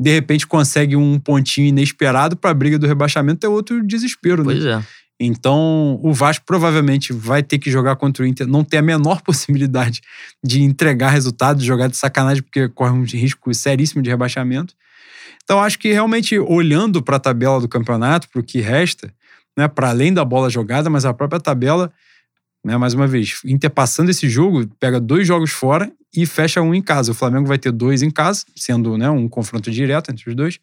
[0.00, 4.72] De repente consegue um pontinho inesperado pra briga do rebaixamento, é outro desespero, pois né?
[4.72, 5.08] Pois é.
[5.20, 9.20] Então, o Vasco provavelmente vai ter que jogar contra o Inter, não tem a menor
[9.22, 10.00] possibilidade
[10.44, 14.74] de entregar resultados, jogar de sacanagem, porque corre um risco seríssimo de rebaixamento.
[15.42, 19.12] Então, acho que realmente olhando para a tabela do campeonato, para o que resta,
[19.56, 21.92] né, para além da bola jogada, mas a própria tabela,
[22.64, 26.74] né, mais uma vez, Inter passando esse jogo, pega dois jogos fora e fecha um
[26.74, 27.12] em casa.
[27.12, 30.58] O Flamengo vai ter dois em casa, sendo né, um confronto direto entre os dois,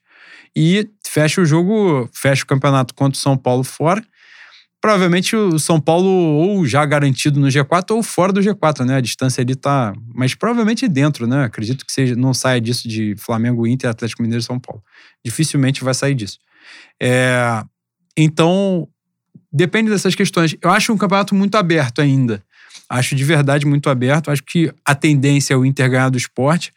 [0.56, 4.04] e fecha o jogo, fecha o campeonato contra o São Paulo fora
[4.86, 8.98] provavelmente o São Paulo ou já garantido no G4 ou fora do G4, né?
[8.98, 9.96] A distância ali tá.
[10.14, 11.44] Mas provavelmente dentro, né?
[11.44, 14.84] Acredito que seja, não saia disso de Flamengo, Inter, Atlético Mineiro e São Paulo.
[15.26, 16.38] Dificilmente vai sair disso.
[17.02, 17.64] É,
[18.16, 18.88] então,
[19.56, 20.56] depende dessas questões.
[20.62, 22.44] Eu acho um campeonato muito aberto ainda.
[22.90, 24.30] Acho de verdade muito aberto.
[24.30, 26.74] Acho que a tendência é o Inter ganhar do esporte.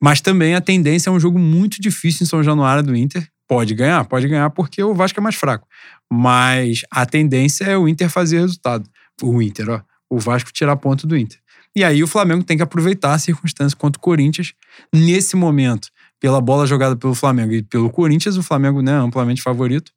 [0.00, 3.26] Mas também a tendência é um jogo muito difícil em São Januário do Inter.
[3.48, 5.66] Pode ganhar, pode ganhar porque o Vasco é mais fraco.
[6.12, 8.88] Mas a tendência é o Inter fazer resultado.
[9.22, 9.80] O Inter, ó.
[10.08, 11.38] O Vasco tirar ponto do Inter.
[11.74, 14.52] E aí o Flamengo tem que aproveitar a circunstância contra o Corinthians.
[14.92, 19.92] Nesse momento, pela bola jogada pelo Flamengo e pelo Corinthians, o Flamengo né, amplamente favorito.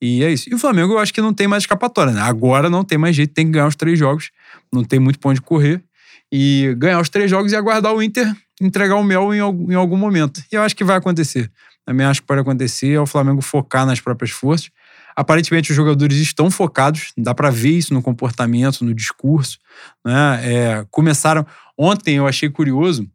[0.00, 0.50] E é isso.
[0.50, 2.20] E o Flamengo eu acho que não tem mais escapatória, né?
[2.20, 4.30] Agora não tem mais jeito, tem que ganhar os três jogos.
[4.72, 5.82] Não tem muito ponto de correr.
[6.30, 9.96] E ganhar os três jogos e aguardar o Inter entregar o mel em, em algum
[9.96, 10.42] momento.
[10.50, 11.50] E eu acho que vai acontecer.
[11.84, 14.70] Também acho que pode acontecer é o Flamengo focar nas próprias forças.
[15.14, 19.58] Aparentemente os jogadores estão focados, dá para ver isso no comportamento, no discurso.
[20.04, 20.40] Né?
[20.42, 21.46] É, começaram.
[21.78, 23.08] Ontem eu achei curioso,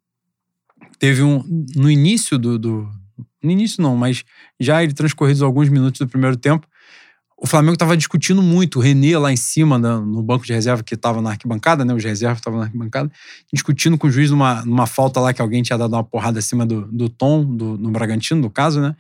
[0.97, 1.43] teve um.
[1.75, 2.89] No início do, do.
[3.43, 4.23] No início não, mas
[4.59, 6.67] já ele transcorridos alguns minutos do primeiro tempo,
[7.43, 10.93] o Flamengo estava discutindo muito, o Renê lá em cima, no banco de reserva que
[10.93, 11.91] estava na arquibancada, né?
[11.91, 13.11] Os reservas estavam na arquibancada,
[13.51, 16.67] discutindo com o juiz numa, numa falta lá que alguém tinha dado uma porrada acima
[16.67, 18.95] do, do Tom, do, no Bragantino, no caso, né?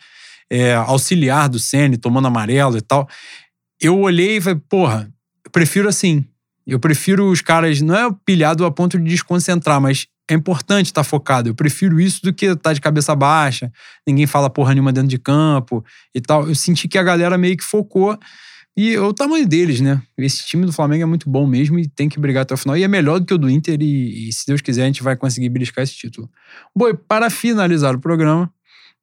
[0.49, 3.07] É, auxiliar do Sene, tomando amarelo e tal.
[3.79, 5.07] Eu olhei e falei, porra,
[5.51, 6.25] prefiro assim.
[6.71, 11.03] Eu prefiro os caras, não é pilhado a ponto de desconcentrar, mas é importante estar
[11.03, 11.49] tá focado.
[11.49, 13.69] Eu prefiro isso do que estar tá de cabeça baixa,
[14.07, 15.83] ninguém fala porra nenhuma dentro de campo
[16.15, 16.47] e tal.
[16.47, 18.17] Eu senti que a galera meio que focou.
[18.77, 20.01] E o tamanho deles, né?
[20.17, 22.77] Esse time do Flamengo é muito bom mesmo e tem que brigar até o final.
[22.77, 25.03] E é melhor do que o do Inter, e, e se Deus quiser, a gente
[25.03, 26.29] vai conseguir beliscar esse título.
[26.73, 28.49] Bom, para finalizar o programa,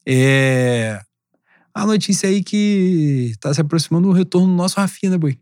[0.09, 0.99] é.
[1.75, 5.39] A notícia aí que tá se aproximando do retorno do nosso Rafinha, né, Boi?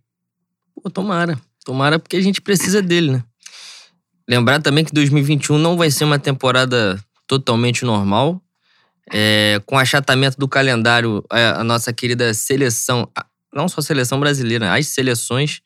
[0.75, 1.41] Pô, tomara.
[1.67, 3.25] Tomara porque a gente precisa dele, né?
[4.29, 6.97] Lembrar também que 2021 não vai ser uma temporada
[7.27, 8.41] totalmente normal.
[9.13, 13.11] É, com achatamento do calendário, a, a nossa querida seleção,
[13.53, 15.61] não só a seleção brasileira, as seleções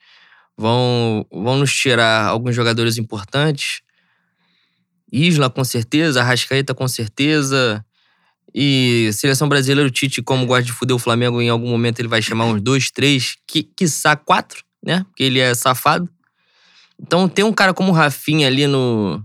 [0.57, 3.83] vão, vão nos tirar alguns jogadores importantes.
[5.13, 7.85] Isla, com certeza, Arrascaeta, com certeza.
[8.55, 12.09] E seleção brasileira, o Tite, como gosta de fuder o Flamengo, em algum momento ele
[12.09, 15.05] vai chamar uns dois, três, que, quiçá quatro, né?
[15.05, 16.09] Porque ele é safado.
[17.01, 19.23] Então, ter um cara como o Rafinha ali no,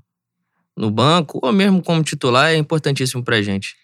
[0.77, 3.75] no banco, ou mesmo como titular, é importantíssimo pra gente.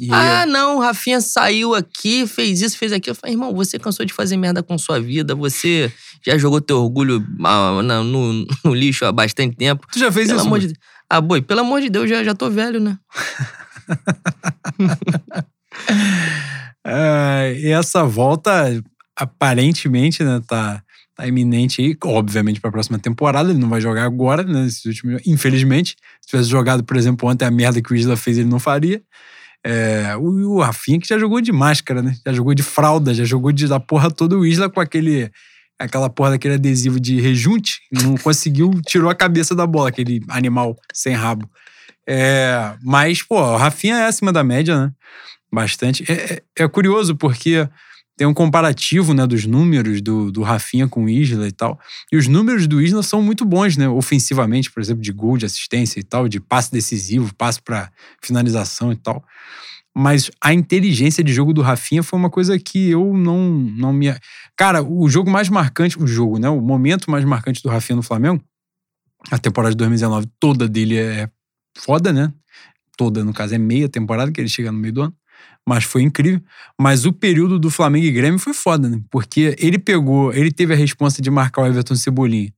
[0.00, 0.42] Yeah.
[0.42, 3.12] Ah, não, o Rafinha saiu aqui, fez isso, fez aquilo.
[3.12, 5.92] Eu falei, irmão, você cansou de fazer merda com sua vida, você
[6.24, 9.86] já jogou teu orgulho ah, no, no, no lixo há bastante tempo.
[9.92, 10.46] Tu já fez pelo isso?
[10.46, 10.72] Amor de...
[11.08, 12.96] Ah, boi, pelo amor de Deus, já, já tô velho, né?
[16.86, 18.82] é, e essa volta,
[19.16, 20.82] aparentemente, né, tá
[21.20, 23.50] tá iminente aí, obviamente, para a próxima temporada.
[23.50, 24.66] Ele não vai jogar agora, né?
[24.86, 25.96] Últimos, infelizmente.
[26.20, 29.02] Se tivesse jogado, por exemplo, ontem a merda que o Isla fez, ele não faria.
[29.64, 32.14] É, o, o Rafinha que já jogou de máscara, né?
[32.26, 35.30] Já jogou de fralda, já jogou de, da porra toda o Isla com aquele
[35.78, 40.76] aquela porra daquele adesivo de rejunte, não conseguiu, tirou a cabeça da bola, aquele animal
[40.92, 41.50] sem rabo.
[42.06, 44.92] É, mas, pô, o Rafinha é acima da média, né?
[45.50, 46.04] Bastante.
[46.06, 47.66] É, é, é curioso porque
[48.20, 51.80] tem um comparativo né, dos números do, do Rafinha com o Isla e tal.
[52.12, 53.88] E os números do Isla são muito bons, né?
[53.88, 57.90] Ofensivamente, por exemplo, de gol, de assistência e tal, de passe decisivo, passe para
[58.22, 59.24] finalização e tal.
[59.96, 64.14] Mas a inteligência de jogo do Rafinha foi uma coisa que eu não, não me.
[64.54, 66.50] Cara, o jogo mais marcante, o jogo, né?
[66.50, 68.44] O momento mais marcante do Rafinha no Flamengo,
[69.30, 71.30] a temporada de 2019 toda dele é
[71.74, 72.30] foda, né?
[72.98, 75.19] Toda, no caso, é meia temporada, que ele chega no meio do ano
[75.68, 76.40] mas foi incrível.
[76.78, 79.00] Mas o período do Flamengo e Grêmio foi foda, né?
[79.10, 82.52] Porque ele pegou, ele teve a responsa de marcar o Everton Cebolinha,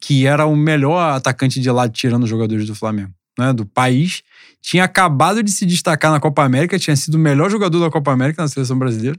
[0.00, 3.52] que era o melhor atacante de lado tirando os jogadores do Flamengo, né?
[3.52, 4.22] Do país.
[4.62, 8.12] Tinha acabado de se destacar na Copa América, tinha sido o melhor jogador da Copa
[8.12, 9.18] América na seleção brasileira.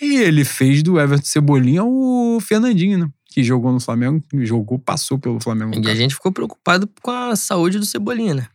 [0.00, 3.08] E ele fez do Everton Cebolinha o Fernandinho, né?
[3.26, 5.80] Que jogou no Flamengo, jogou, passou pelo Flamengo.
[5.82, 8.48] E a gente ficou preocupado com a saúde do Cebolinha, né?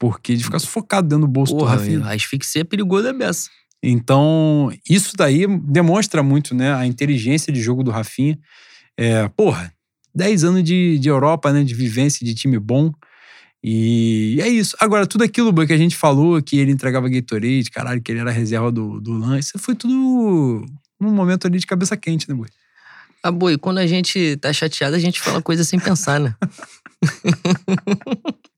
[0.00, 2.04] Porque de ficar sufocado dentro do bolso Porra, do Rafinha.
[2.06, 3.50] A asfixia é perigosa beça.
[3.82, 8.38] Então, isso daí demonstra muito, né, a inteligência de jogo do Rafinha.
[8.96, 9.72] É, porra,
[10.14, 12.90] 10 anos de, de Europa, né, de vivência, de time bom.
[13.62, 14.74] E é isso.
[14.80, 18.30] Agora, tudo aquilo que a gente falou, que ele entregava Gatorade, caralho, que ele era
[18.30, 20.64] reserva do, do LAN, isso foi tudo
[20.98, 22.48] num momento ali de cabeça quente, né, Boi?
[23.22, 26.34] Ah, Boi, quando a gente tá chateado, a gente fala coisa sem pensar, né?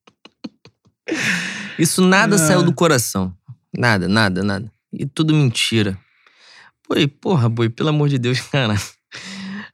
[1.78, 2.38] isso nada é.
[2.38, 3.32] saiu do coração.
[3.76, 4.70] Nada, nada, nada.
[4.92, 5.96] E tudo mentira.
[6.88, 8.74] Boi, porra, boi, pelo amor de Deus, cara.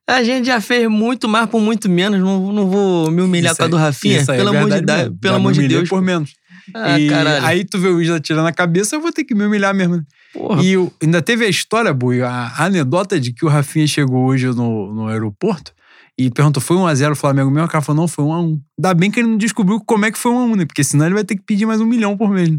[0.07, 2.19] A gente já fez muito mais por muito menos.
[2.21, 4.19] Não, não vou me humilhar Isso com a do Rafinha.
[4.19, 5.19] aí é Pelo amor de, mesmo.
[5.19, 5.89] pelo amor de Deus.
[5.89, 6.33] por menos.
[6.75, 7.47] Ah, e caralho.
[7.47, 10.03] aí tu vê o Isla tirando a cabeça, eu vou ter que me humilhar mesmo.
[10.35, 10.63] Porra.
[10.63, 14.27] E o- ainda teve a história, Bui, a, a anedota de que o Rafinha chegou
[14.27, 15.73] hoje no, no aeroporto
[16.19, 17.67] e perguntou: foi 1x0 o Flamengo mesmo?
[17.67, 18.61] O cara falou: não, foi 1x1.
[18.79, 20.67] Ainda bem que ele não descobriu como é que foi 1x1, né?
[20.67, 22.51] Porque senão ele vai ter que pedir mais um milhão por mês.
[22.51, 22.59] Né?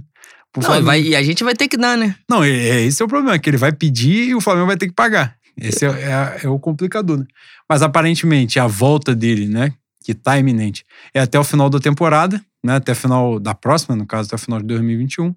[0.51, 2.15] Pro Não, vai- e a gente vai ter que dar, né?
[2.29, 4.77] Não, é, é- esse é o problema, que ele vai pedir e o Flamengo vai
[4.77, 5.35] ter que pagar.
[5.55, 7.25] Esse é, é- é o complicador, né?
[7.69, 9.73] Mas aparentemente a volta dele, né,
[10.09, 10.83] que tá iminente,
[11.13, 14.35] é até o final da temporada, né, até o final da próxima, no caso, até
[14.35, 15.35] o final de 2021,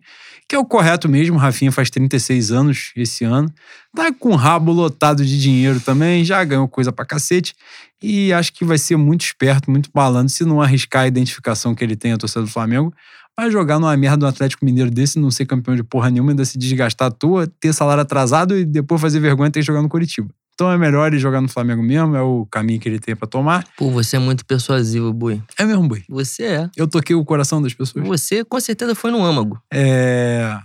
[0.49, 1.37] que é o correto mesmo.
[1.37, 3.53] Rafinha faz 36 anos esse ano,
[3.95, 7.55] tá com o rabo lotado de dinheiro também, já ganhou coisa pra cacete
[8.03, 11.85] e acho que vai ser muito esperto, muito malandro se não arriscar a identificação que
[11.85, 12.95] ele tem a torcida do Flamengo
[13.37, 16.45] Vai jogar numa merda do Atlético Mineiro desse, não ser campeão de porra nenhuma, ainda
[16.45, 19.89] se desgastar à toa, ter salário atrasado e depois fazer vergonha ter que jogar no
[19.89, 20.29] Curitiba.
[20.55, 23.27] Então é melhor ele jogar no Flamengo mesmo, é o caminho que ele tem pra
[23.27, 23.65] tomar.
[23.77, 25.43] Pô, você é muito persuasivo, Bui.
[25.59, 26.05] É mesmo, Bui.
[26.09, 26.71] Você é.
[26.77, 28.07] Eu toquei o coração das pessoas.
[28.07, 29.61] Você com certeza foi no âmago.
[29.73, 30.59] É.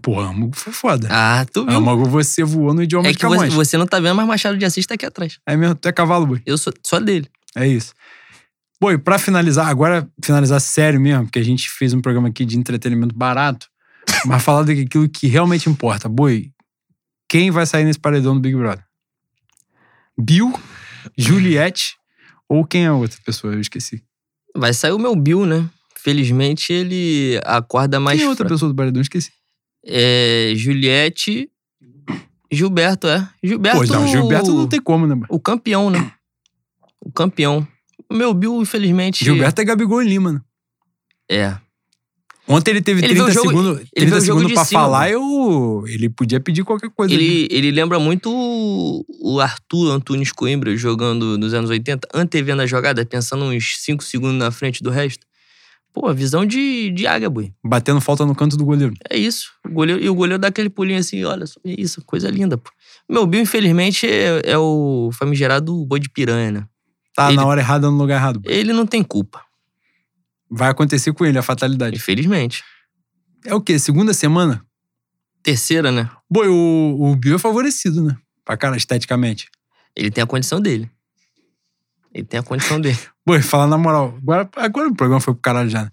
[0.00, 1.08] Pô, Âmago foi foda.
[1.10, 1.76] Ah, tu viu?
[1.76, 3.52] Âmago você voou no idioma é de que você, Camões.
[3.54, 5.38] você não tá vendo, mas Machado de Assis tá aqui atrás.
[5.46, 6.42] É mesmo, tu é cavalo, Bui.
[6.46, 7.28] Eu sou só dele.
[7.54, 7.92] É isso.
[8.80, 12.44] Bom, e pra finalizar, agora finalizar sério mesmo, porque a gente fez um programa aqui
[12.44, 13.68] de entretenimento barato,
[14.24, 16.08] mas falar daquilo que realmente importa.
[16.08, 16.50] Boi,
[17.28, 18.84] quem vai sair nesse paredão do Big Brother?
[20.18, 20.52] Bill,
[21.16, 21.96] Juliette
[22.48, 23.52] ou quem é a outra pessoa?
[23.54, 24.02] Eu esqueci.
[24.56, 25.68] Vai sair o meu Bill, né?
[25.96, 28.18] Felizmente ele acorda mais.
[28.18, 29.00] quem é outra fra- pessoa do paredão?
[29.00, 29.30] Eu esqueci.
[29.84, 30.52] É.
[30.54, 31.50] Juliette.
[32.52, 33.28] Gilberto, é.
[33.42, 33.78] Gilberto.
[33.78, 35.16] Pô, não, Gilberto não tem como, né?
[35.28, 36.12] O campeão, né?
[37.00, 37.66] O campeão.
[38.08, 39.24] O meu Bill, infelizmente.
[39.24, 40.40] Gilberto é Gabigol e Lima, né?
[41.28, 41.56] É.
[42.46, 44.52] Ontem ele teve Ele 30 viu o jogo- segundos, ele 30 viu o jogo segundos
[44.54, 47.14] pra cima, falar, eu, ele podia pedir qualquer coisa.
[47.14, 47.24] ali.
[47.44, 52.66] Ele, ele lembra muito o, o Arthur Antunes Coimbra jogando nos anos 80, antevendo a
[52.66, 55.24] jogada, pensando uns 5 segundos na frente do resto.
[55.92, 57.52] Pô, visão de, de águia, boi.
[57.64, 58.92] Batendo falta no canto do goleiro.
[59.08, 59.46] É isso.
[59.64, 62.58] O goleiro, e o goleiro dá aquele pulinho assim, olha só, é isso, coisa linda,
[62.58, 62.68] pô.
[63.08, 66.64] Meu Bill, infelizmente, é, é o famigerado boi de piranha, né?
[67.14, 68.40] Tá Ele- na hora errada, no lugar errado.
[68.44, 69.40] Ele não tem culpa,
[70.56, 71.96] Vai acontecer com ele, a fatalidade.
[71.96, 72.62] infelizmente.
[73.44, 73.78] É o quê?
[73.78, 74.64] Segunda semana?
[75.42, 76.08] Terceira, né?
[76.30, 78.16] Boi, o, o Bill é favorecido, né?
[78.44, 79.48] Pra cara, esteticamente.
[79.96, 80.90] Ele tem a condição dele.
[82.12, 82.98] Ele tem a condição dele.
[83.26, 85.84] Boi, falar na moral, agora, agora o programa foi pro caralho já.
[85.84, 85.90] né?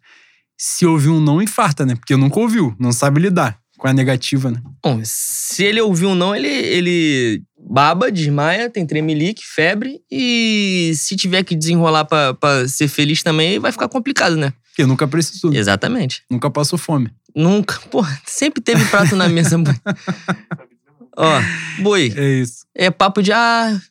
[0.58, 1.96] Se ouvir um não, infarta, né?
[1.96, 4.62] Porque nunca ouviu, não sabe lidar com a negativa, né?
[4.84, 10.00] Bom, se ele ouvir um não, ele, ele baba, desmaia, tem tremelique, febre.
[10.10, 14.54] E se tiver que desenrolar pra, pra ser feliz também, vai ficar complicado, né?
[14.68, 16.22] Porque nunca precisou, Exatamente.
[16.30, 17.10] nunca passou fome.
[17.36, 17.80] Nunca.
[17.90, 19.58] Porra, sempre teve prato na mesa.
[21.18, 21.42] Ó,
[21.82, 22.66] boi, É isso.
[22.76, 23.82] é papo de, ah,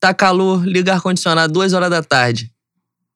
[0.00, 2.50] tá calor, liga ar-condicionado duas horas da tarde.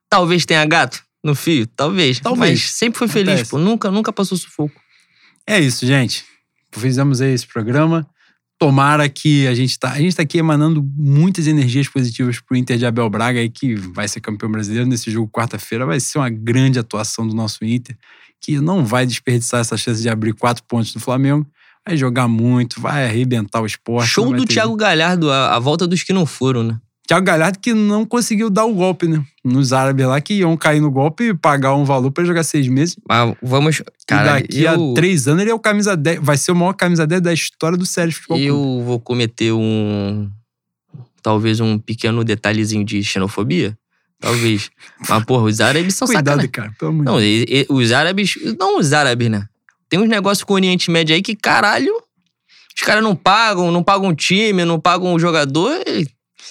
[0.09, 2.21] Talvez tenha gato no fio, talvez.
[2.21, 2.51] Talvez.
[2.63, 3.51] Mas sempre foi feliz, Acontece.
[3.51, 3.59] pô.
[3.59, 4.81] Nunca, nunca passou sufoco.
[5.47, 6.25] É isso, gente.
[6.73, 8.07] Fizemos aí esse programa.
[8.59, 9.93] Tomara que a gente tá.
[9.93, 13.75] A gente tá aqui emanando muitas energias positivas pro Inter de Abel Braga aí, que
[13.75, 15.87] vai ser campeão brasileiro nesse jogo quarta-feira.
[15.87, 17.97] Vai ser uma grande atuação do nosso Inter,
[18.41, 21.47] que não vai desperdiçar essa chance de abrir quatro pontos do Flamengo.
[21.87, 24.09] Vai jogar muito, vai arrebentar o esporte.
[24.09, 26.79] Show do ter Thiago Galhardo, a, a volta dos que não foram, né?
[27.09, 29.25] Thiago Galhardo que não conseguiu dar o golpe, né?
[29.43, 32.69] Nos árabes lá que iam cair no golpe e pagar um valor pra jogar seis
[32.69, 32.97] meses.
[33.09, 33.83] Mas vamos.
[34.07, 36.21] Cara, e daqui eu, a três anos ele é o camisa 10.
[36.23, 38.47] Vai ser o maior camisa 10 da história do Sérgio Futebol Clube.
[38.49, 40.31] eu vou cometer um.
[41.23, 43.77] Talvez um pequeno detalhezinho de xenofobia.
[44.21, 44.71] Talvez.
[45.09, 46.51] Mas, porra, os árabes são Cuidado, sacanagem.
[46.51, 46.73] cara.
[46.79, 48.35] Pelo Não, e- e- os árabes.
[48.59, 49.47] Não os árabes, né?
[49.89, 51.93] Tem uns negócios com o Oriente Médio aí que, caralho,
[52.77, 55.83] os caras não pagam, não pagam o time, não pagam o jogador.
[55.87, 56.07] e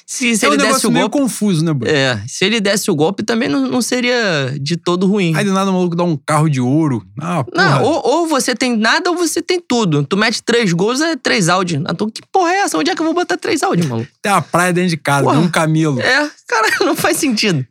[0.06, 1.24] Se, se é um ele desse o meio golpe.
[1.24, 1.88] confuso, né, bro?
[1.90, 5.36] É, se ele desse o golpe também não, não seria de todo ruim.
[5.36, 7.06] Aí do nada o maluco dá um carro de ouro.
[7.22, 7.46] Ah.
[7.54, 10.04] Não, ou, ou você tem nada ou você tem tudo.
[10.04, 11.82] Tu mete três gols, é três Audi.
[11.86, 12.78] Ah, tu- Que porra é essa?
[12.78, 14.10] Onde é que eu vou botar três Audi, maluco?
[14.22, 15.36] Tem uma praia dentro de casa, Porra.
[15.38, 16.00] tem um camelo.
[16.02, 17.66] É, cara, não faz sentido.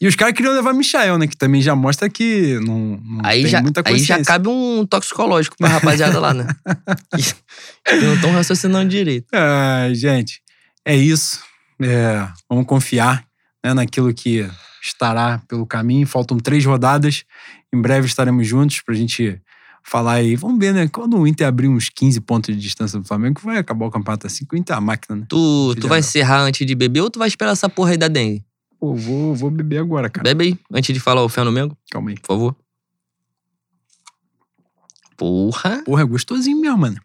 [0.00, 1.26] E os caras queriam levar Michael, né?
[1.26, 4.18] Que também já mostra que não, não Aí tem já, muita aí consciência.
[4.18, 6.46] já cabe um toxicológico pra rapaziada lá, né?
[7.86, 9.26] que não estão raciocinando direito.
[9.32, 10.42] Ai, gente,
[10.84, 11.42] é isso.
[11.80, 13.26] É, vamos confiar
[13.64, 14.48] né, naquilo que
[14.82, 16.06] estará pelo caminho.
[16.06, 17.24] Faltam três rodadas.
[17.72, 19.40] Em breve estaremos juntos pra gente
[19.82, 20.36] falar aí.
[20.36, 20.88] Vamos ver, né?
[20.88, 24.26] Quando o Inter abrir uns 15 pontos de distância do Flamengo, vai acabar o campeonato
[24.26, 25.26] assim, que o Inter é a máquina, né?
[25.28, 28.08] Tu, tu vai encerrar antes de beber ou tu vai esperar essa porra aí da
[28.08, 28.44] dengue?
[28.78, 30.24] Pô, vou, vou beber agora, cara.
[30.24, 32.16] Bebe aí, antes de falar o fé no Mengo, Calma aí.
[32.16, 32.56] por favor.
[35.16, 35.82] Porra.
[35.84, 37.00] Porra, é gostosinho mesmo, mano.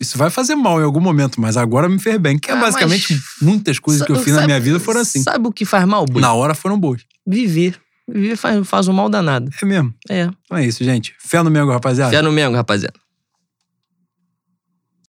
[0.00, 2.38] Isso vai fazer mal em algum momento, mas agora me fez bem.
[2.38, 5.22] Que é Ah, basicamente muitas coisas que eu fiz na sabe- minha vida foram assim.
[5.22, 6.20] Sabe o que faz mal, Bui?
[6.22, 7.02] Na hora foram boas.
[7.26, 7.78] Viver.
[8.08, 9.50] Viver faz, faz um mal danado.
[9.62, 9.94] É mesmo.
[10.08, 10.28] É.
[10.44, 11.14] Então é isso, gente.
[11.18, 12.10] Fé no Mengo, rapaziada.
[12.10, 12.94] Fé no Mengo, rapaziada.